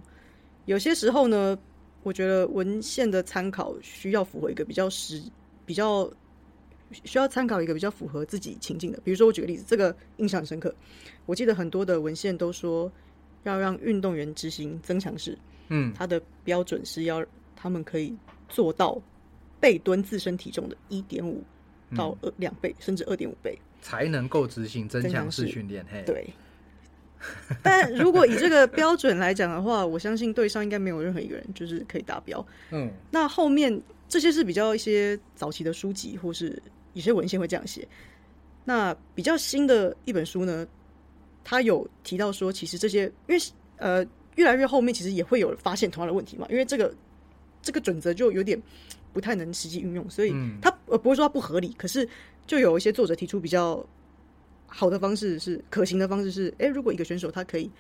[0.67, 1.59] 有些时候呢，
[2.03, 5.23] 我觉得文献的参考需要符合一个比较实、
[5.65, 6.13] 比较
[7.05, 9.01] 需要参考一个比较符合自己情境的。
[9.03, 10.75] 比如说，我举个例子，这个印象很深刻。
[11.25, 12.93] 我记得很多的文献都说
[13.51, 15.39] 要让运动员执行增强式，
[15.69, 17.25] 嗯它的标准是要
[17.55, 18.15] 他们可以
[18.49, 19.01] 做到
[19.61, 21.43] 背蹲自身体重的一点五
[21.95, 23.59] 到二两倍，甚至二点五倍。
[23.83, 25.85] 才能够执行增强式式训练。
[25.91, 26.29] 嘿，对。
[27.63, 32.47] 但如果以这个标准来讲的话，我相信队上应该没有任何一个人就是可以达标。
[32.71, 37.89] 嗯那后面这些是比较一些早期的书籍，或是有些文献会这样写。
[38.65, 40.67] 那比较新的一本书呢，
[41.49, 43.41] 它有提到说，其实这些因为
[43.77, 46.93] 呃越来越后面，其实也会有发现同样的问题嘛，因为这个
[47.63, 48.61] 这个准则就有点
[49.13, 52.07] 不太能实际运用，所以他呃不会说它不合理，可是
[52.49, 53.87] 就有一些作者提出比较
[54.67, 57.71] 好的方式是可行的方式是，诶，如果一个选手他可以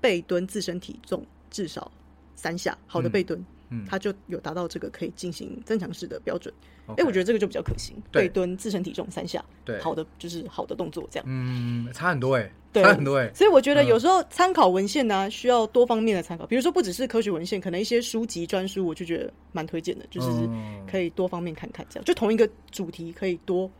[0.00, 1.90] 背蹲自身体重至少
[2.36, 3.46] 三下，好的背蹲，嗯
[3.88, 6.52] 他就有达到这个可以进行增强式的标准。
[6.96, 8.28] 哎、我觉得这个就比较可行，对。
[8.28, 9.78] 蹲自身体重三下，对。
[9.80, 11.24] 好的就是好的动作这样。
[11.28, 12.82] 嗯，差很多哎，对。
[12.82, 13.30] 差很多哎。
[13.32, 13.86] 所以我觉得嗯。
[13.86, 20.84] 有时候参考文献呢、需要多方面的参考，比如说不只是科学文献，可能一些书籍专书，我就觉得蛮推荐的，就是嗯。
[20.90, 23.70] 可以多方面看看，这样就同一个主题可以多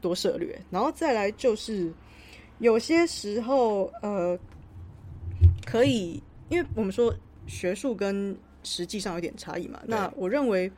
[0.00, 1.92] 多涉略，然后再来就是
[2.60, 4.38] 有些时候呃，
[5.66, 7.14] 可以，因为我们说
[7.46, 8.34] 学术跟
[8.68, 10.70] 实际上有点差异嘛，那我认为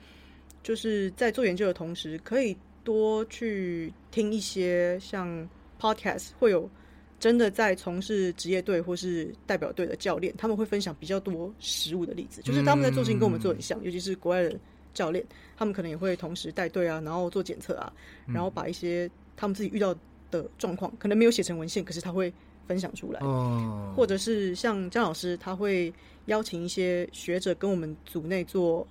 [0.63, 5.49] 就是在做研究的同时，可以多去听一些像
[5.81, 6.71] podcast 会有。
[7.19, 14.59] 真的在从事职业队或是代表队的教练，他们会分享比较多实物的例子，就是他们在做事情跟我们做很像，尤其是国外的
[14.95, 15.23] 教练，
[15.55, 17.93] 他们可能也会同时带队啊，然后做检测啊，
[18.27, 19.95] 然后把一些他们自己遇到
[20.31, 22.33] 的状况，可能没有写成文献，可是他会
[22.71, 23.19] 分享出来。
[23.21, 25.93] 哦，或者是像张老师，他会
[26.27, 28.87] 邀请一些学者跟我们组内做，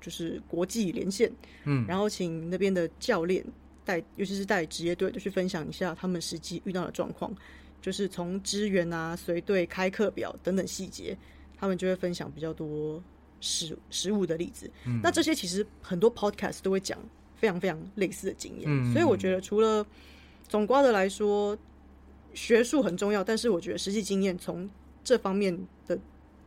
[0.00, 1.28] 就是国际连线，
[1.64, 3.44] 嗯然后请那边的教练
[3.84, 7.34] 带，尤其是带职业队，就去分享一下他们实际遇到的状况，
[7.82, 11.18] 就是从支援啊、随队、开课表等等细节，
[11.56, 13.02] 他们就会分享比较多
[13.40, 14.70] 实实物的例子。
[14.86, 16.96] 嗯那这些其实很多 podcast 都会讲
[17.34, 19.84] 非常非常类似的经验，嗯所以我觉得除了
[20.48, 21.58] 总瓜的来说，
[22.38, 24.70] 学术很重要，但是我觉得实际经验从
[25.02, 25.58] 这方面
[25.88, 25.98] 的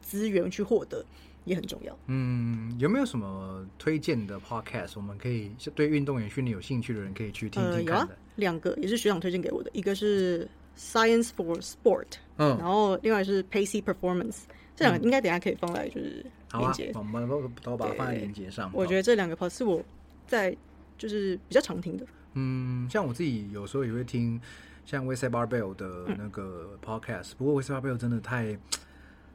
[0.02, 1.06] 资源去获得
[1.44, 1.98] 也很重要。
[2.08, 4.94] 嗯，有没有什么推荐的 podcast？
[4.96, 14.44] 我们可以对运动员训练有兴趣的人可以去听呃，有啊听看的。，两个也是学长推荐给我的，一个是 Science for Sport，、嗯然后另外是 Pacey Performance，
[14.78, 18.72] 这两个应该等下可以放在就是连接。，我们都都把它放在对链接上。
[18.74, 19.84] 我觉得这两个 pod 是我
[20.26, 20.56] 在
[20.98, 22.06] 就是比较常听的。
[22.36, 24.40] 嗯，像我自己有时候也会听
[24.86, 28.58] 像 w e s t Barbell 的那个 podcast，、不过 w e s t Barbell 真的太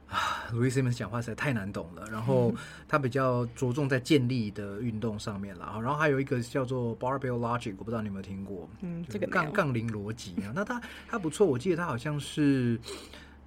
[0.07, 2.05] 啊，Louis Simmons 讲话实在太难懂了。
[2.09, 2.53] 然后
[2.87, 5.77] 他比较着重在建立的运动上面啦。
[5.81, 8.69] 然后还有一个叫做 Barbell Logic，我不知道你有没有听过？
[8.81, 9.27] 嗯，这个。
[9.27, 12.79] 杠杠铃逻辑啊，那他他不错，我记得他好像是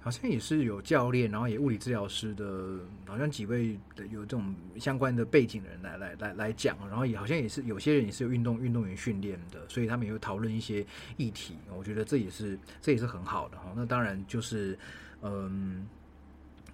[0.03, 10.83] 好像也是有教练，然后也物理治疗师的，好像几位的有这种相关的背景的人来来来来讲，然后也好像也是有些人也是有运动运动员训练的，所以他们也会讨论一些
[11.17, 11.55] 议题。
[11.77, 13.71] 我觉得这也是这也是很好的哈。
[13.75, 14.75] 那当然就是
[15.21, 15.87] 嗯，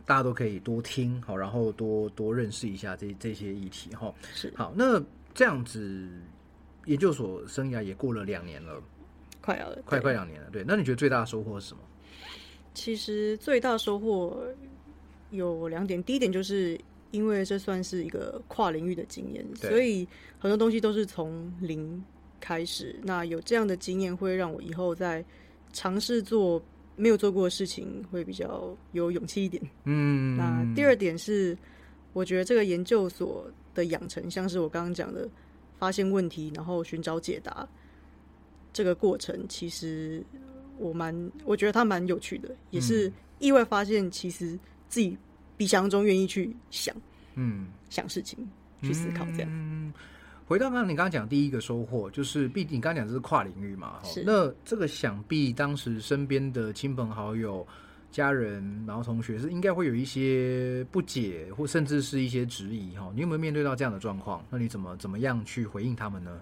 [0.05, 4.13] 大家都可以多听好，然后多多认识一下这这些议题哈。
[4.33, 5.03] 是好，那
[5.33, 6.09] 这样子
[6.85, 8.81] 研究所生涯也过了两年了，
[9.41, 10.49] 快要了，快快两年了。
[10.49, 11.81] 对，那你觉得最大的收获是什么？
[12.77, 14.39] 其实最大收获
[15.31, 20.07] 有两点，第一点就是因为这算是一个跨领域的经验，所以
[20.37, 22.03] 很多东西都是从零
[22.39, 22.95] 开始。
[23.01, 25.25] 那有这样的经验，会让我以后在
[25.73, 26.61] 尝试做
[26.95, 29.61] 没有做过的事情，会比较有勇气一点。
[29.85, 31.57] 嗯，那第二点是，
[32.13, 35.27] 我觉得这个研究所的养成，像是我刚刚讲的，
[35.79, 37.67] 发现问题，然后寻找解答，
[38.71, 40.23] 这个过程，其实
[40.77, 44.57] 我蛮，我觉得他蛮有趣的，也是意外发现，其实
[44.87, 45.17] 自己
[45.55, 46.95] 比想象中愿意去想
[47.35, 47.67] 嗯。
[47.89, 48.37] 想事情，
[48.81, 49.49] 去思考这样。
[49.49, 49.93] 嗯，
[50.45, 57.65] 回到刚刚你刚刚讲第一个收获，就是毕竟你刚刚讲这是跨领域嘛，哈那这个想必当时身边的亲朋好友、
[58.11, 63.09] 家人，然后同学是应该会有一些不解，或甚至是一些质疑，哈。
[63.15, 64.45] 你有没有面对到这样的状况？
[64.49, 66.41] 那你怎么怎么样去回应他们呢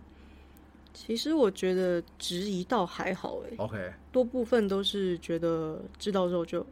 [0.96, 6.66] 其实我觉得质疑倒还好、欸，？OK，多部分都是觉得知道之后就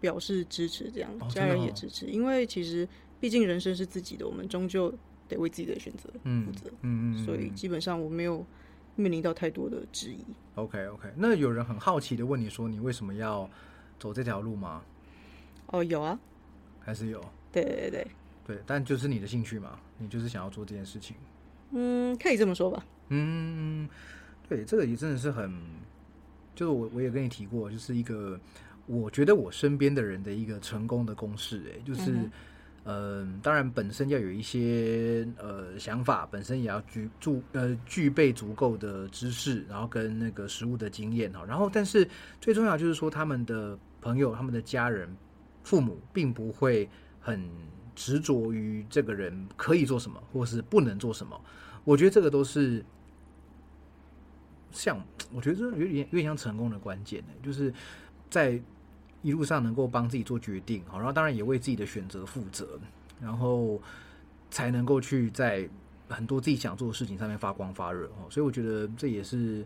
[0.00, 2.88] 表示支持，这样、家人也支持，因为其实
[3.20, 4.92] 毕竟人生是自己的，我们终究
[5.28, 8.44] 得为自己的选择嗯负责，嗯嗯，所以基本上我没有
[8.96, 10.24] 面临到太多的质疑。
[10.54, 11.12] OK OK。
[11.14, 13.48] 那有人很好奇的问你说，你为什么要
[13.98, 14.82] 走这条路吗？
[15.66, 16.18] 哦，有啊，
[16.80, 17.22] 还是有？
[17.52, 18.06] 对对对，
[18.46, 21.14] 对，但就是你的兴趣嘛，你就是想要做这件事情。
[21.72, 22.84] 嗯，可以这么说吧。
[23.10, 23.88] 嗯，
[24.48, 25.52] 对，这个也真的是很，
[26.54, 28.40] 就是我我也跟你提过，就是一个
[28.86, 32.12] 我觉得我身边的人的一个成功的公式，哎，就是。
[32.12, 32.30] 嗯
[32.84, 41.44] 嗯，当然，本身要有一些呃想法，本身也要具足呃具备足够的知识，然后跟那个实物的经验哈。
[41.46, 42.08] 然后，但是
[42.40, 45.14] 最重要就是说，他们的朋友、他们的家人、
[45.62, 46.88] 父母，并不会
[47.20, 47.46] 很
[47.94, 51.38] 执着于这个人可以做什么，或是不能做什么。
[51.84, 52.82] 我觉得这个都是
[54.72, 55.02] 像，
[55.32, 57.72] 我觉得这有点有点像成功的关键呢，就是
[58.28, 58.60] 在
[59.22, 62.78] 一路上能够帮自己做决定，好，然后当然也为自己的选择负责，
[63.20, 63.80] 然后
[64.50, 65.68] 才能够去在
[66.08, 68.30] 很多自己想做的事情上面发光发热哦。
[68.30, 69.64] 所以我觉得这也是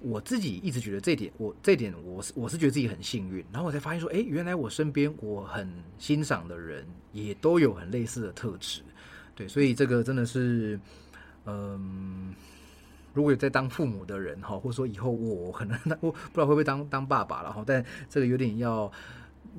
[0.00, 5.68] 我自己一直觉得这点，我这点我是我是觉得自己很幸运，然后我才发现说，哎，原来我身边我很
[5.98, 8.80] 欣赏的人也都有很类似的特质，
[9.34, 10.80] 对，所以这个真的是，
[11.46, 12.34] 嗯。
[13.14, 18.90] 如果有在当父母的人哈，或者说以后我可能 我不知道会不会当当爸爸了哈，但这个有点要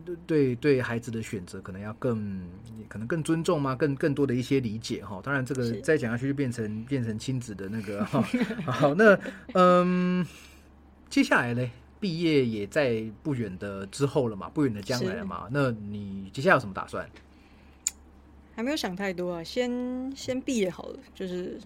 [0.06, 2.48] 对对对孩子的选择可能要更
[2.88, 5.22] 可能更尊重嘛，更更多的一些理解哈。
[5.24, 8.22] 当然这个再讲下去就变成变成亲子的那个哈。
[8.66, 9.20] 好，那
[9.54, 10.26] 嗯，
[11.10, 15.48] 接下来呢，毕业也在不远的之后了嘛，不远的将来了嘛。
[15.52, 17.08] 那你接下来有什么打算？
[18.56, 21.60] 还没有想太多啊，先先毕业好了，就是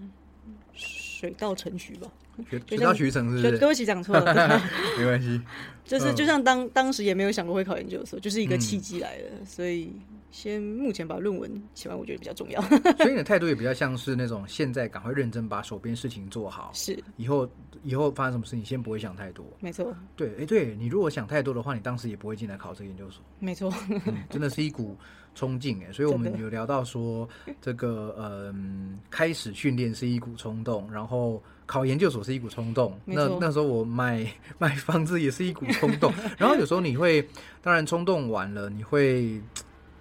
[1.19, 2.07] 水到渠成吧。
[2.49, 3.41] 学学就像到渠成是不是？
[3.51, 4.61] 对对不起，讲错了，
[4.99, 5.41] 没关系。
[5.83, 9.91] 就是嗯就像当当时也没有想过会考研究所，就是一个嗯契机来的，所以
[10.29, 12.61] 先目前把论文写完，我觉得比较重要。
[12.97, 17.49] 所以你的态度也比较像是那种现在赶快认真把手边事情做好，是，以后
[17.83, 19.45] 以后发生什么事情先不会想太多。
[19.59, 23.73] 没错，对，哎，对你如果想太多的话，你当时也不会进来考这个研究所，没错，
[24.05, 24.95] 嗯真的是一股
[25.33, 25.91] 冲劲哎。
[25.93, 27.27] 所以我们有聊到说，
[27.61, 32.99] 这个嗯，开始训练是一股冲动，然后考研究所是一股冲动。
[33.05, 34.25] 那那时候我买
[34.57, 37.25] 买房子也是一股冲动，然后有时候你会，
[37.61, 39.41] 当然冲动完了，你会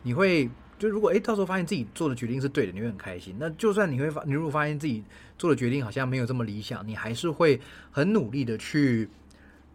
[0.06, 0.48] 你会。
[0.78, 3.34] 就如果哎，到时候发现自己做的决定是对的，你会很开心。
[3.38, 5.02] 那就算你会发，你如果发现自己
[5.38, 7.58] 做的决定好像没有这么理想，你还是会
[7.90, 9.08] 很努力的去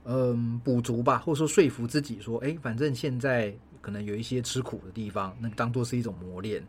[0.04, 3.52] 嗯，补足吧，或者说说服自己说，哎，反正现在
[3.82, 6.64] 可能有一些吃苦的地方，那当做是一种磨练。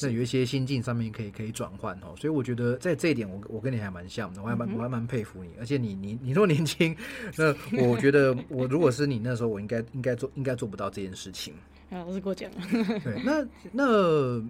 [0.00, 6.96] 那有一些心境上面可以可以转换哦，所以我觉得在这一点我我跟你还蛮像的，我还蛮、我还蛮佩服你，而且你你你那么年轻，
[7.36, 7.54] 那
[7.86, 11.52] 我觉得 我如果是你那时候，我应该应该做应该做不到这件事情。
[11.90, 12.56] 啊，老师给我讲了，
[13.04, 14.42] 对，那 那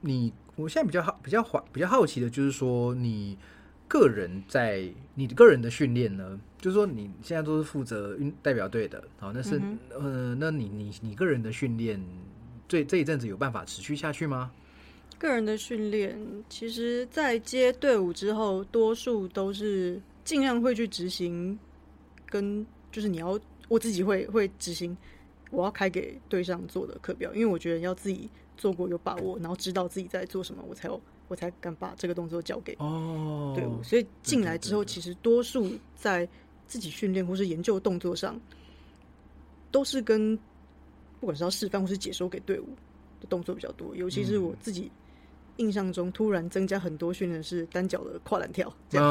[0.00, 3.38] 你我现在比较好比较好比较好奇的就是说，你
[3.86, 4.84] 个人在
[5.14, 12.00] 你个人的训练呢，就是说你现在都是负责运代表队的，好，那是、嗯呃，那你你你个人的训练，
[12.66, 14.50] 这这一阵子有办法持续下去吗？
[15.20, 16.18] 个人的训练，
[16.48, 21.58] 其实，在接队伍之后，多数都是尽量会去执行，
[22.24, 24.96] 跟就是你要我自己会会执行
[25.50, 30.98] 我要开给对象做的课表，因为我觉得要自己做过有把握，然后知道自己在做什么，我才有
[31.28, 33.82] 我才敢把这个动作交给哦，队伍。
[33.82, 36.26] 所以进来之后，其实多数在
[36.66, 38.40] 自己训练或是研究动作上，
[39.70, 40.34] 都是跟
[41.20, 42.68] 不管是要示范或是解说给队伍
[43.20, 43.94] 的动作比较多。
[43.94, 44.90] 尤其是嗯我自己
[45.60, 49.06] 印象中，突然增加很多训练是单脚的跨栏跳，这样。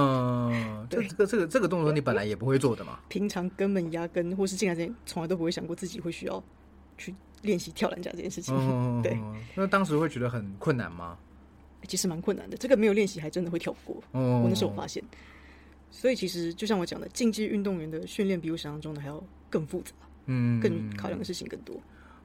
[0.52, 6.43] 嗯，这对这个这个这个动作你本来也不会做的嘛，平常根本压根或是进来之前，从来都不会想过自己会需要
[6.97, 8.54] 去练习跳栏架这件事情。
[8.58, 9.18] 嗯，对，
[9.56, 11.18] 那当时会觉得很困难吗？
[11.88, 14.04] 其实蛮困难的，这个没有练习还真的会跳不过。
[14.12, 15.04] 哦，我那时候发现，
[15.91, 19.91] 所以其实就像我讲的，竞技运动员的训练比我想象中的还要更复杂，
[20.26, 21.80] 嗯，更考量的事情更多。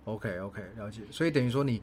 [0.06, 1.02] OK OK，了解。
[1.10, 1.80] 所以等于说你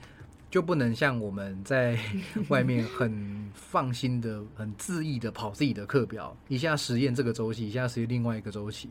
[0.52, 1.98] 就不能像我们在
[2.50, 8.90] 外面很放心的、很恣意的跑自己的课表，一下实验这个周期，一下实验另外一个周期。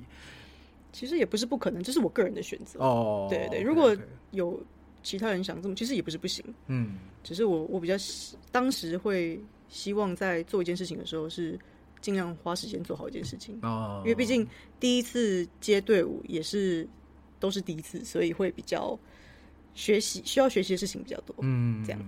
[0.90, 2.80] 其实也不是不可能，这是我个人的选择。
[2.80, 3.96] 哦，对对如果
[4.32, 4.60] 有
[5.02, 9.38] 其他人想这么，其实也不是不行，嗯只是我我比较希当时会
[9.68, 11.56] 希望在做一件事情的时候是
[12.00, 13.58] 尽量花时间做好一件事情。
[13.62, 14.44] 哦，因为毕竟
[14.80, 16.88] 第一次接队伍也是
[17.38, 18.98] 都是第一次，所以会比较
[19.74, 21.34] 学习需要学习的事情比较多。
[21.40, 22.00] 嗯这样。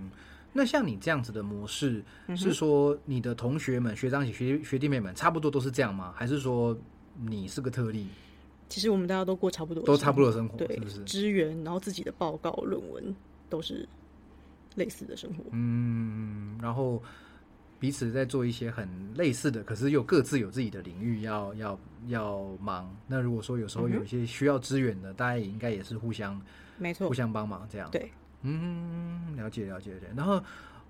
[0.55, 6.13] 那像你这样子的模式，嗯是说你的同学们、学长姐、学学弟妹们差不多都是这样吗？
[6.15, 6.77] 还是说
[7.17, 8.07] 你是个特例，
[8.69, 11.03] 其实我们大家都过差不多都，差不多的生活，对是不是？
[11.05, 13.15] 支援，然后自己的报告、论文
[13.49, 13.87] 都是
[14.75, 15.43] 类似的生活。
[15.51, 17.01] 嗯，然后
[17.79, 22.95] 彼此在做一些很类似的，可是又各自有自己的领域要要要忙。
[23.07, 26.39] 那如果说有时候有一些需要支援的，大家也应该也是互相
[26.77, 27.89] 没错互，相帮忙这样。
[27.91, 28.11] 对，
[28.41, 29.91] 嗯，了解了解。
[30.15, 30.41] 然后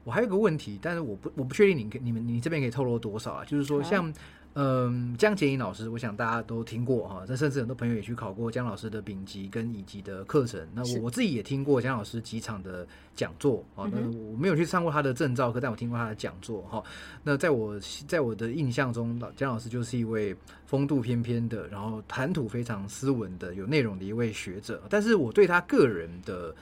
[0.04, 3.46] 我还有个问题，但是我不我不确定你你们你这边可以透露多少啊？
[3.46, 4.14] 就是说好像。
[4.56, 10.62] 嗯，江洁颖老师，我想大家都听过哈，这甚至很多朋友也去考过江老师的丙级跟乙级的课程。
[10.76, 12.86] 那我我自己也听过江老师几场的
[13.16, 16.84] 讲座啊，那嗯我没有去上过他的证照课，但我听过他的讲座哈。
[17.24, 20.36] 那在我在我的印象中，老江老师就是一位
[20.68, 24.84] 风度翩翩的，然后谈吐非常斯文的、有内容的一位学者。
[24.88, 26.54] 但是我对他个人的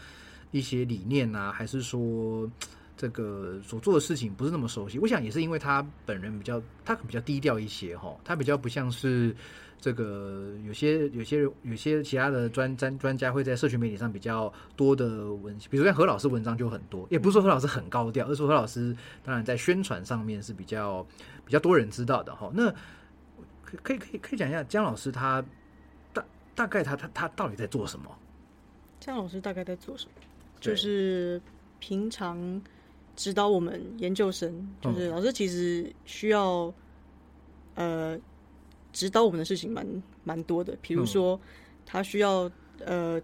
[0.51, 2.49] 一些理念啊，还是说
[3.01, 4.99] 这个所做的事情不是那么熟悉。
[4.99, 9.35] 我想也是因为他本人比较，他比较低调一些哈，他比较不像是。
[9.83, 21.03] 这个有些有些有些其他的专专专家会在社群媒体上比较多的文，比如像何老师文章就很多，也不是说何老师很高调，而是说何老师当然在宣传上面是比较
[21.43, 22.51] 比较多人知道的哈。
[22.53, 22.69] 那
[23.65, 25.43] 可可以可以可以讲一下姜老师他
[26.13, 26.23] 大
[26.53, 28.15] 大概他他他到底在做什么？
[28.99, 30.11] 姜老师大概在做什么？
[30.59, 31.41] 就是
[31.79, 32.37] 平常
[33.21, 34.49] 指导我们研究生，
[34.81, 34.95] 嗯。
[34.95, 36.73] 就是老师其实需要
[37.75, 38.17] 呃
[38.91, 39.85] 指导我们的事情蛮
[40.23, 41.39] 蛮多的，比如说
[41.85, 42.49] 他需要
[42.83, 43.21] 呃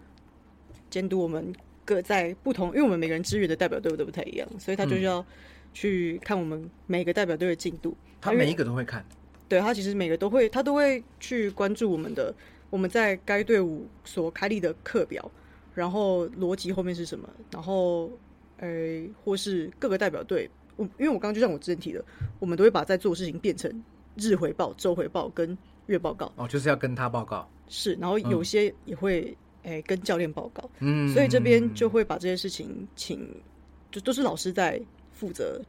[0.88, 1.52] 监督我们
[1.84, 5.24] 各在不同，因为我们每个人支援的代表队伍都不太一样，所以他就是要
[5.74, 7.96] 去看我们每个代表队的进度。
[8.20, 9.04] 他每一个都会看，
[9.48, 12.32] 对他其实每个都会，他都会去关注我们的
[12.70, 15.28] 我们在该队伍所开立的课表，
[15.74, 18.12] 然后逻辑后面是什么，然后
[18.58, 18.68] 呃
[19.24, 22.04] 或是各个代表队，我因为我刚刚就像我之前提的，
[22.38, 23.70] 我们都会把在做的事情变成
[24.16, 25.56] 日回报、周回报跟
[25.86, 33.28] 月报告，哦，就是要跟他报告，是，然后有些也会诶、跟教练报告，嗯，所以这边就会把这些事情请，
[33.90, 34.80] 就都是老师在
[35.12, 35.60] 负责，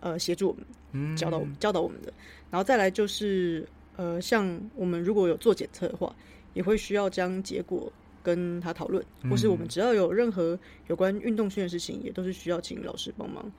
[0.00, 0.64] 呃，协助我们。
[0.92, 2.12] 嗯教导我们教导我们的。
[2.50, 3.64] 然后再来就是
[3.94, 6.12] 呃，像我们如果有做检测的话，
[6.52, 7.92] 也会需要将结果
[8.22, 10.58] 跟他讨论，或是我们只要有任何
[10.88, 13.50] 有关运动训练的事情，也都是需要请老师帮忙。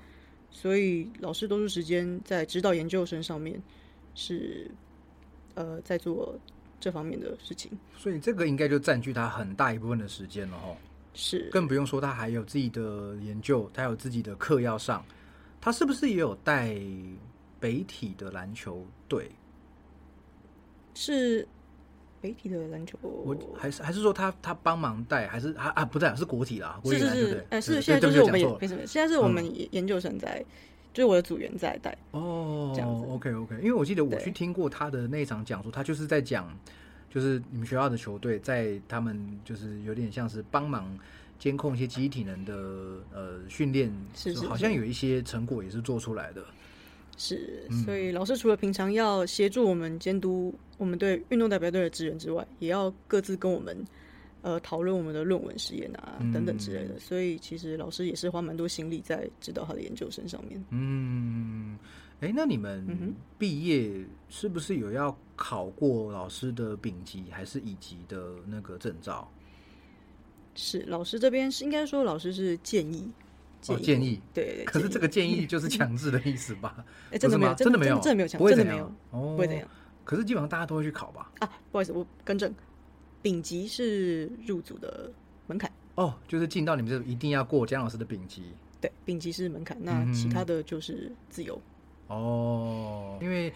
[0.50, 3.62] 所以老师多数时间在指导研究生上面
[4.16, 4.70] 是
[5.56, 6.38] 呃在做
[6.80, 7.72] 这方面的事情。
[7.98, 10.76] 所以这个应该就占据他很大一部分的时间了哦。
[11.14, 15.04] 是更不用说他还有自己的研究，他有自己的课要上，
[15.60, 16.74] 他是不是也有带
[17.60, 19.30] 北体的篮球队？
[20.94, 21.48] 是
[22.22, 27.62] 北体的篮球，我还是还是说他他帮忙带，还是啊啊不对，是国体啦，国体篮球队是，，哎，对？
[27.62, 28.58] 是现在就是我们对不起讲错了。
[28.62, 30.46] 也没什么，现在是我们研研究生在，
[30.94, 31.98] 就是我的组员在带。
[32.12, 33.06] 哦，这样子。
[33.10, 36.48] OK OK，因为我记得我去听过他的那一场讲座，他就是在讲，
[37.10, 40.96] 就是你们学校的球队在他们就是有点像是帮忙
[41.40, 42.54] 监控一些集体能的
[43.14, 46.44] 呃训练，是是好像有一些成果也是做出来的。
[47.18, 53.78] 是，嗯所以老师除了平常要协助我们监督我们对运动代表队的支援之外，也要各自跟我们
[54.42, 57.00] 呃讨论我们的论文实验啊嗯等等之类的。
[57.00, 60.64] 所以其实老师也是花蛮多心力在指导他的研究生上面。
[60.72, 61.78] 嗯，
[62.22, 63.92] 哎，那你嗯们毕业
[64.30, 69.30] 是不是有要考过老师的丙级还是乙级的那个证照？
[70.56, 73.10] 是老师这边是应该说老师是建议，
[73.68, 74.22] 哦，建议。
[74.34, 74.64] 对。
[74.66, 76.84] 可是这个建议 就是强制的意思吧？
[77.12, 79.68] 哎，真的没有，真的没有，真的没有强，不会怎样，哦，不会怎样。
[80.04, 81.32] 可是基本上大家都会去考吧？
[81.40, 82.54] 啊，不好意思，我更正，
[83.22, 85.12] 丙级是入组的
[85.48, 85.72] 门槛。
[85.96, 88.44] 哦，就是进到你们这一定要过姜老师的丙级。
[88.80, 91.62] 对，丙级是门槛，那其他的就是自由。
[92.08, 93.54] 哦，因为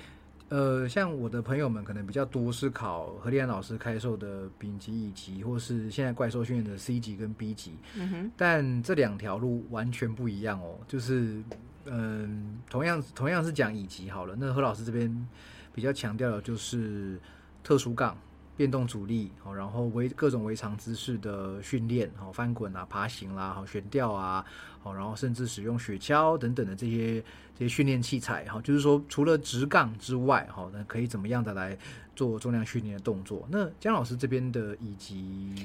[0.50, 7.74] 呃，像我的朋友们可能比较多是考何立安老师开授的丙级、乙级，或是现在怪兽训练的 C 级跟 B 级。
[7.96, 8.32] 嗯哼。
[8.38, 11.42] 但这两条路完全不一样哦，就是
[11.86, 15.28] 嗯，同样同样是讲乙级好了，那何老师这边
[15.74, 17.20] 比较强调的就是
[17.64, 18.18] 特殊杠。
[18.58, 24.46] 变动阻力，好，然后围各种围场姿势的训练，好，翻滚啊、爬行啦，好，悬吊啊，
[24.82, 27.22] 好，然后甚至使用雪橇等等的这些
[27.58, 31.78] 这些训练器材，哈，就是说除了直杠之外，哈，那可以怎么样的来
[32.16, 33.48] 做重量训练的动作？
[33.50, 35.56] 那姜老师这边的以及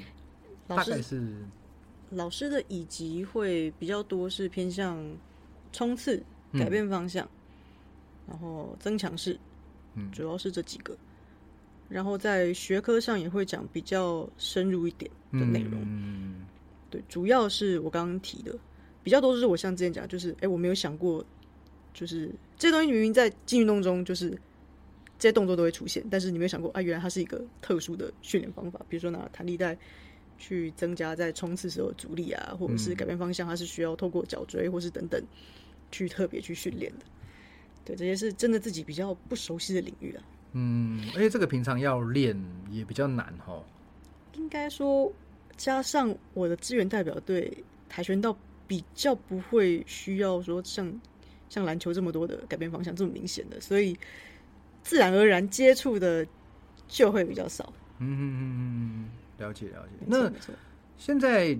[0.67, 1.35] 大概是
[2.11, 4.97] 老师的以及会比较多，是偏向
[5.71, 6.23] 冲刺、
[6.53, 7.27] 改变方向，
[8.27, 9.37] 然后增强式，
[9.95, 10.97] 嗯，主要是这几个。
[11.89, 16.45] 然后在学科上也会讲比较深入一点的内容，嗯，
[16.89, 18.57] 对，主要是我刚刚提的
[19.03, 21.21] 比较多，是我像之前讲，就是哎，我没有想过，
[21.93, 24.29] 就是这些东西明明在进运动中，就是
[25.19, 29.77] 这些动作都会出现，但是你没有想过啊，原来它是一个特殊的训练方法，比如说拿弹力带
[30.37, 35.23] 去增加在冲刺时候的阻力啊，或者是改变方向，它是需要透过脚椎或是等等
[35.91, 37.05] 去特别去训练的，
[37.85, 40.23] 对，这些是真的自己比较不熟悉的领域啊。
[40.53, 42.35] 嗯，而且这个平常要练
[42.69, 43.63] 也比较难哦。
[44.35, 45.11] 应该说，
[45.57, 48.35] 加上我的资源代表队跆拳道
[48.67, 50.99] 比较不会需要说像
[51.51, 53.97] 像篮球这么多的改变方向这么明显的，所以
[54.81, 56.25] 自然而然接触的
[56.87, 57.73] 就会比较少。
[57.99, 58.41] 嗯嗯嗯
[59.37, 60.05] 嗯，了解了解。
[60.07, 60.31] 那
[60.97, 61.57] 现在，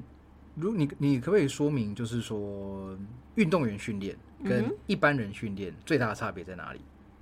[0.56, 2.98] 如你你可不可以说明，就是说
[3.36, 4.16] 运动员训练
[4.46, 6.80] 跟一般人训练最大的差别在哪里？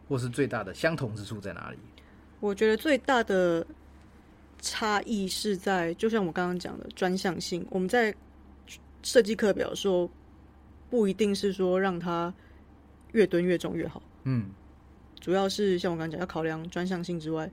[0.07, 1.77] 或是最大的相同之处在哪里？
[2.39, 3.65] 我觉得最大的
[4.61, 7.65] 差异是在，就像我刚刚讲的专项性。
[7.71, 8.13] 我们在
[9.01, 10.09] 设计课表说，
[10.89, 12.33] 不一定是说让他
[13.13, 14.01] 越蹲越重越好。
[14.23, 14.49] 嗯，
[15.19, 17.49] 主要是像我刚刚讲，要考量专项性之外，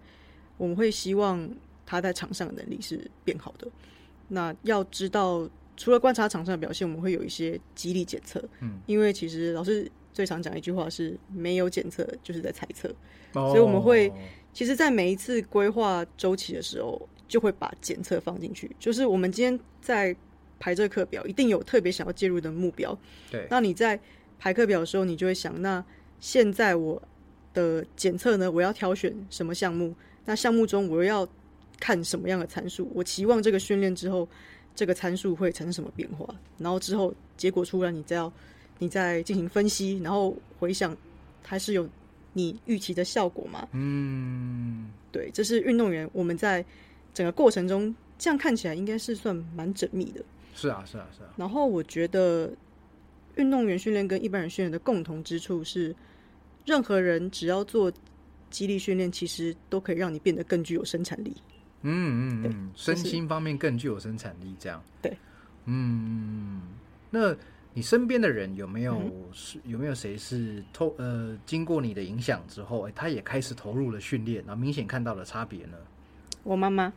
[0.57, 1.49] 我们会希望
[1.85, 3.69] 他在场上的能力是变好的。
[4.29, 8.43] 那要知道，除了观察场上的表现，我们会有一些激励检测。
[8.61, 9.91] 嗯，因为其实老师。
[10.17, 12.89] 最常讲一句话是没有检测就是在猜测，
[13.35, 14.11] 所以我们会
[14.51, 18.75] 其实，在每一次规划周期的时候，就会把检测放进去。
[18.79, 20.17] 就是我们今天在
[20.59, 22.99] 排这课表，一定有特别想要介入的目标。
[23.31, 24.01] 对，那你在
[24.39, 25.85] 排课表的时候，你就会想，那
[26.21, 27.01] 现在我
[27.55, 29.95] 的检测呢，我要挑选什么项目？
[30.25, 31.29] 那项目中我又要
[31.79, 32.91] 看什么样的参数？
[32.95, 34.29] 我期望这个训练之后，
[34.75, 36.27] 这个参数会产生什么变化？
[36.59, 38.33] 然后之后结果出来，你再要。
[38.79, 40.95] 你再进行分析，然后回想，
[41.43, 41.89] 还是有
[42.35, 43.67] 你预期的效果吗？
[43.73, 46.63] 嗯，对，这是运动员我们在
[47.15, 50.23] 整个过程中，这样看起来应该是算蛮缜密的。
[50.55, 51.33] 是啊，是啊，是啊。
[51.39, 52.53] 然后我觉得，
[53.37, 55.95] 运动员训练跟一般人训练的共同之处是，
[56.65, 57.91] 任何人只要做
[58.51, 61.37] 激励训练，其实都可以让你变得更具有生产力。
[61.83, 64.83] 嗯嗯嗯，身心方面更具有生产力，这样。
[65.01, 65.17] 对，
[65.65, 66.63] 嗯，
[67.11, 67.35] 那。
[67.77, 75.77] 你身边的人有没有是有没有谁是透呃经过你的影响之后，哎，他也开始投入了训练，然后明显看到了差别呢？
[76.43, 76.91] 我妈妈。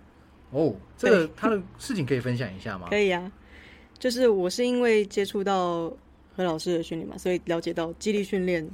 [0.51, 2.87] 哦，这个他的事情可以分享一下吗？
[2.91, 3.29] 可以啊，
[3.97, 5.91] 就是我是因为接触到
[6.45, 8.67] 何老师的训练嘛，所以了解到激励训练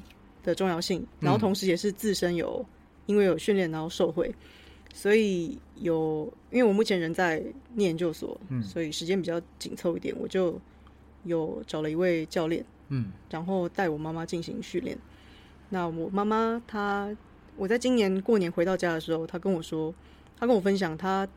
[0.44, 2.66] 的重要性，然后同时也是自身有
[3.06, 4.34] 因为有训练然后受惠，
[4.94, 7.44] 所以有因为我目前人在
[7.74, 10.60] 念研究所，嗯，所以时间比较紧凑一点，我就。
[11.28, 14.96] 有找了一位教练，嗯，然后带我妈妈进行训练。
[15.70, 17.10] 那我妈妈她，
[17.58, 19.92] 我在今年过年回到家的时候，她跟我说，
[20.38, 21.28] 她跟我分享，她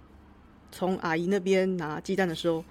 [0.70, 2.62] 从阿姨那边拿鸡蛋的时候，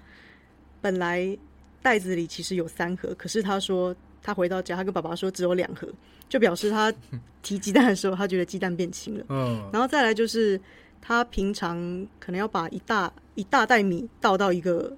[0.79, 1.35] 本来
[1.81, 5.87] 袋子里其实有三盒，可是他说他回到家，他跟爸爸说只有两盒，
[6.29, 6.93] 就表示他
[7.41, 9.25] 提鸡蛋的时候，他觉得鸡蛋变轻了。
[9.29, 10.59] 嗯，然后再来就是
[11.01, 11.77] 他平常
[12.19, 14.95] 可能要把一大一大袋米倒到一个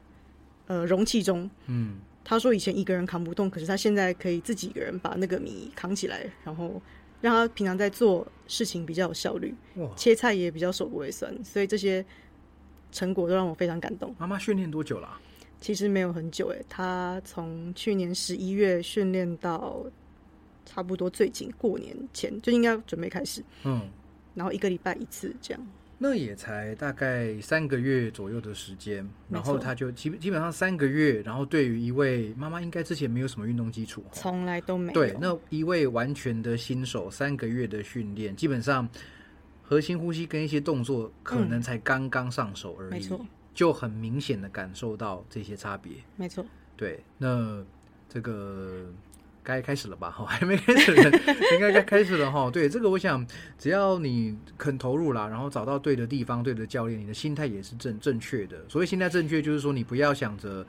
[0.68, 2.00] 呃容器中，嗯。
[2.22, 6.80] 他说以前一个人扛不动，可是他现在可以自己一个人把那个米扛起来，然后
[7.22, 9.52] 让他平常在做事情比较有效率，
[9.96, 12.06] 切菜也比较手不会酸，所以这些
[12.92, 14.14] 成果都让我非常感动。
[14.20, 15.20] 妈妈训练多久了？
[15.62, 19.86] 其实没有很久诶，他从去年十一月训练到
[20.66, 23.90] 差不多最近过年前就应该准备开始，嗯，
[24.36, 25.68] 然后一个礼拜一次这样。
[26.02, 34.94] 那也才大概三个月左右的时间，然后他就基基本上三个月，然后对于一位妈妈，应该之前没有什么运动基础，从来都没有。
[34.94, 38.88] 对，那一位完全的新手，三个月的训练，基本上
[39.62, 45.94] 核心呼吸跟一些动作可能才刚刚上手而已，嗯没错，就很明显的感受到这些差别。
[46.16, 46.46] 没错，
[46.78, 47.64] 对，那
[48.08, 48.86] 这个
[49.44, 50.10] 该开始了吧？
[50.10, 51.18] 哈， 还没开始呢，
[51.54, 52.50] 应该该开始了哈。
[52.50, 53.26] 对，这个我想，
[53.58, 58.58] 只要你肯投入啦，然后找到对的地方、对的教练，你的心态也是正正确的。
[58.68, 60.66] 所谓心态正确，就是说你不要想着。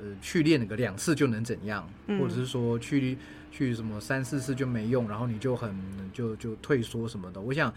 [0.00, 3.16] 呃，去练个两次就能怎样，嗯或者是说去
[3.52, 5.72] 去什么三四次就没用，然后你就很
[6.12, 7.40] 就就退缩什么的。
[7.40, 7.72] 我想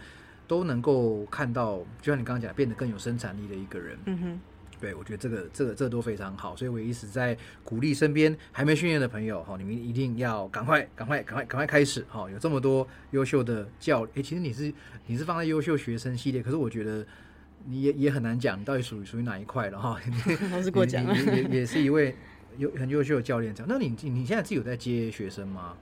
[0.46, 3.98] 都能够看到，就像你刚刚讲，变得更有生产力的一个人。
[4.06, 4.40] 嗯哼，
[4.80, 12.30] 对，我觉得这个这个这个都非常好，所以我一直在鼓励身边还没训练的朋友哈，你们一定要赶快赶快赶快赶快开始哈！
[12.30, 14.72] 有这么多优秀的教，诶，其实你是
[15.06, 17.04] 你是放在优秀学生系列，可是我觉得
[17.64, 19.98] 你也也很难讲你到底属于属于哪一块了哈。
[20.52, 21.04] 老师过奖。
[21.06, 22.14] 也也是一位
[22.58, 23.66] 有很优秀的教练这样。
[23.68, 25.74] 那你你现在自己有在接学生吗？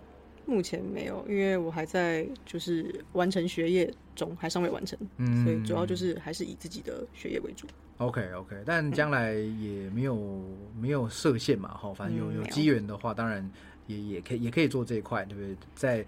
[0.46, 5.44] 目前没有，因为我还在就是完成学业中，还尚未完成，嗯。
[5.44, 7.66] 所以主要就是还是以自己的学业为主。
[7.98, 10.42] OK OK，但将来也没有
[10.80, 13.48] 没有设限嘛，哈，反正有有机缘的话，当然
[13.86, 15.56] 也也可以也可以做这一块，对不对？
[15.74, 16.04] 在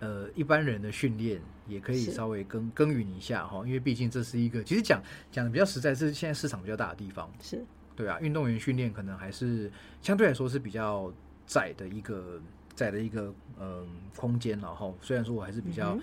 [0.00, 7.64] 呃一般人的训练也可以稍微耕耕耘一下哈，因为毕竟这是一个其实讲讲的比较实在，是现在市场比较大的地方，是，
[7.94, 9.70] 对啊，运动员训练可能还是
[10.02, 11.12] 相对来说是比较
[11.46, 12.40] 窄的一个
[12.78, 14.90] 窄的一个嗯、空间了哈。
[15.02, 16.00] 虽然说我还是比较、嗯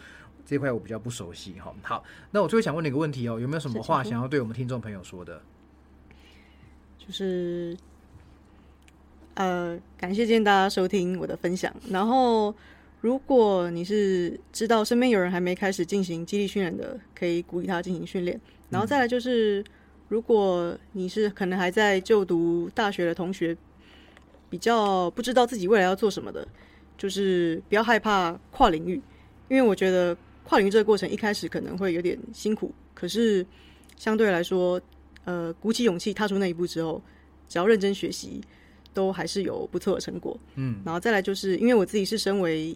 [0.48, 1.74] 这块我比较不熟悉哈。
[1.82, 5.42] 好，那我最后想问你一个问题哦，有没有什么话想要对我们听众朋友说的？
[7.00, 7.76] 就是
[9.34, 11.74] 呃，感谢今天大家收听我的分享。
[11.90, 12.54] 然后，
[13.02, 18.40] 如果你是知道身边有人还没开始进行激励训练的，可以鼓励他进行训练。
[18.70, 19.66] 然后再来就是，
[20.10, 23.58] 如果你是可能还在就读大学的同学，
[24.48, 26.48] 比较不知道自己未来要做什么的，
[26.98, 29.02] 就是不要害怕跨领域，
[29.50, 33.46] 因为我觉得跨领域这个过程一开始可能会有点辛苦，可是
[33.98, 34.80] 相对来说，
[35.24, 37.02] 呃，鼓起勇气踏出那一步之后，
[37.48, 38.42] 只要认真学习，
[38.94, 40.38] 都还是有不错的成果。
[40.56, 42.76] 嗯然后再来就是因为我自己是身为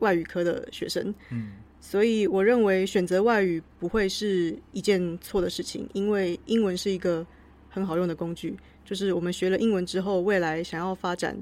[0.00, 7.26] 外语科的学生，嗯所以我认为选择外语不会是一件错的事情，因为英文是一个
[7.70, 8.54] 很好用的工具。
[8.84, 11.36] 就是我们学了英文之后，未来想要发展，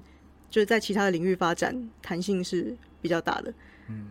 [0.50, 3.52] 就是在其他的领域发展，弹性是比较大的。
[3.88, 4.06] 嗯，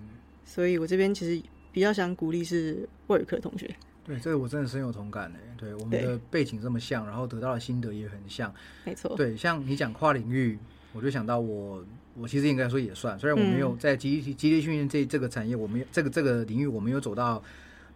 [0.45, 3.69] 所以我这边其实比较想鼓励是外语科同学。
[4.05, 5.39] 对，这个我真的深有同感诶。
[5.57, 8.53] 对，我们的背景这么像，然后得到的心得也很像。
[8.85, 10.57] 没错，对，像你讲跨领域，
[10.93, 11.83] 我就想到我，
[12.15, 17.43] 我其实应该说也算，虽然我没有嗯在激励激励训练这这个产业，我没有这个这个领域我没有走到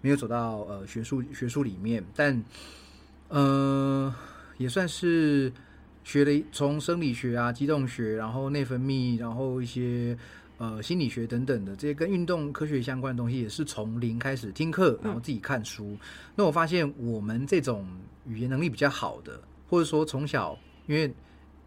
[0.01, 2.43] 没有走到呃学术学术里面，但
[3.29, 4.13] 呃
[4.57, 5.51] 也算是
[6.03, 10.17] 学了从生理学啊、机动学，然后内分泌，然后一些。
[10.57, 15.97] 呃，心理学等等的这些跟运动科学相关的东西，也是从零开始听课，然后自己看书。
[16.35, 17.83] 那我发现我们这种
[18.27, 21.11] 语言能力比较好的，或者说从小，因为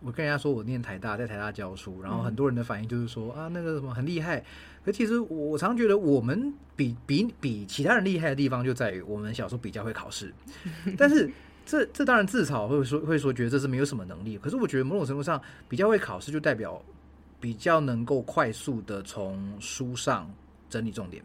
[0.01, 4.45] 我跟人家说我念台大，在台大教书，然后很多人的反应就是说、啊，那个什么很厉害。
[4.85, 10.33] 可其实我常觉得我们比比比其他人厉害的地方就在于我们小时候比较会考试，
[10.97, 11.29] 但是。
[11.67, 16.83] 这这当然自嘲会说会说觉得这是没有什么能力，可是我觉得某种程度上比较会考试就代表
[17.41, 20.31] 比较能够快速的从书上
[20.69, 21.23] 整理重点，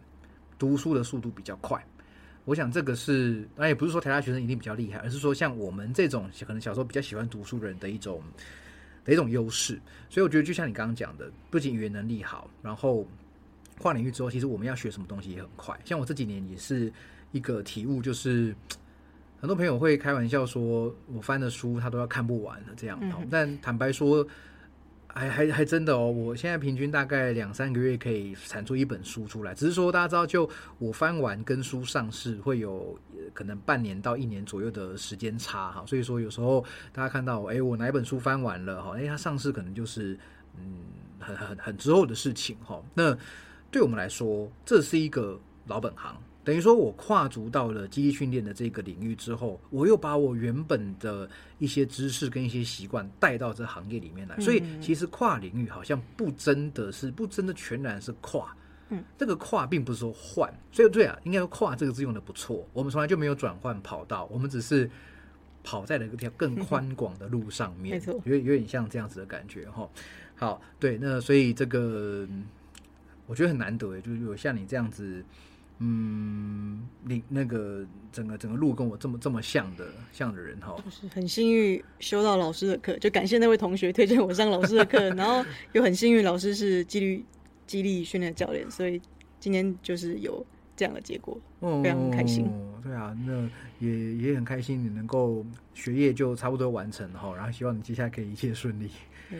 [0.57, 1.83] 读书的速度比较快。
[2.45, 8.23] 我想这个是，当然也不是说台大学生一定比较厉害，而是说像我们这种可能小时候比较喜欢读书人的一种
[9.05, 9.79] 的一种优势。
[10.09, 13.05] 所以我觉得就像你刚刚讲的，不仅语言能力好，然后
[13.77, 15.79] 跨领域之后，其实我们要学什么东西也很快。
[15.85, 16.91] 像我这几年也是
[17.33, 18.55] 一个体悟，就是
[19.39, 22.99] 很多朋友会开玩笑说，我翻的书他都要看不完了这样。
[23.01, 24.25] 嗯但坦白说，
[25.07, 29.55] 还还还真的哦，我现在平均大概两三个月可以产出一本书出来。
[29.55, 40.19] 只是说大家知道，就我翻完跟书上市会有呃可能半年到一年左右的时间差哈，所以说有时候大家看到，哎，我哪一本书翻完了哈，哎，它上市可能就是
[40.57, 40.83] 嗯
[41.17, 42.83] 很很很之后的事情哈。
[42.93, 43.17] 那
[43.71, 46.15] 对我们来说，这是一个老本行。
[46.49, 51.29] 等于说，我跨足到了基地训练的这个领域之后，我又把我原本的
[51.59, 54.35] 一些知识跟一些习惯带到这行业里面来。
[54.39, 58.51] 所以，其实跨领域好像不真的是不真的全然是跨，
[58.89, 60.51] 嗯，这个跨并不是说换。
[60.71, 62.67] 所以，对啊，应该说跨这个字用的不错。
[62.73, 64.89] 我们从来就没有转换跑道，我们只是
[65.63, 69.87] 跑在了一条更宽 广的路上面，没错有有点像这样子的感觉哈。
[70.35, 72.45] 好，对，那所以这个嗯
[73.27, 75.23] 我觉得很难得诶，就是有像你这样子。
[75.79, 80.75] 嗯，你那个整个整个路跟我这么这么像的像的人哈。
[80.83, 87.25] 就是很幸运修到老师的课，就感谢那位同学推荐我上老师的课，然后又很幸运老师是纪律
[87.65, 89.01] 激励训练教练，所以
[89.39, 91.39] 今天就是有这样的结果，
[91.81, 92.49] 非常开心。
[92.83, 93.49] 对啊，那
[93.79, 98.89] 也也很开心，你能够学业就差不多完成哈，然后希望你接下来可以一切顺利。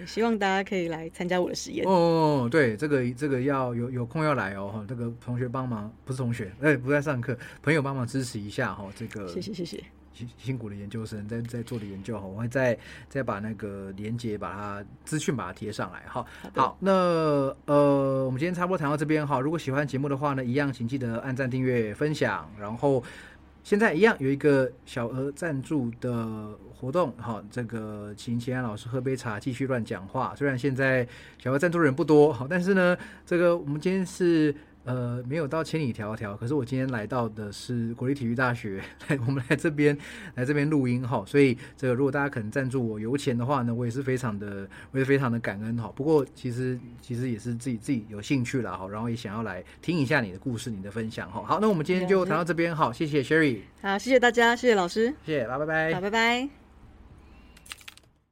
[0.05, 2.47] 希望大家可以来参加我的实验哦。
[2.49, 4.85] 对，这个这个要有有空要来哦哈。
[4.87, 8.87] 这个同学帮忙，不是同学，哎，不在上课，朋友帮忙支持一下哈。
[8.95, 9.83] 这个谢谢谢谢
[10.13, 12.77] 辛辛苦的研究生在在做的研究哈，我会再
[13.07, 16.25] 再把那个连接把它资讯把它贴上来哈。
[16.53, 16.91] 好，那
[17.65, 19.39] 呃，我们今天差不多谈到这边哈。
[19.39, 23.03] 如果喜欢节目的话呢，一样请记得按赞、订阅、分享，然后。
[23.61, 30.33] 现在一样有一个小额赞助的活动，好，这个请秦安老师喝杯茶，继续乱讲话。
[30.35, 31.07] 虽然现在
[31.37, 34.55] 小额赞助人不多，好，但是呢，这个我们今天是。
[34.85, 39.95] 呃，没有到千里迢迢，可是我今天来到的是国立体育大学， 来我们来这边
[40.33, 45.91] 来这边录音哈，所以这个如果大家可能赞助我油钱的话呢，我也是非常的，我也非常的感恩哈。
[45.95, 51.43] 不过其实其实也是自己自己有兴趣了哈，然后也想要来听一下你的故事，你的分享哈。
[51.45, 56.68] 好，那我们今天就谈到这边，好，谢谢 Sherry，好，谢谢大家，谢谢老师，谢谢，拜拜拜，好，拜拜。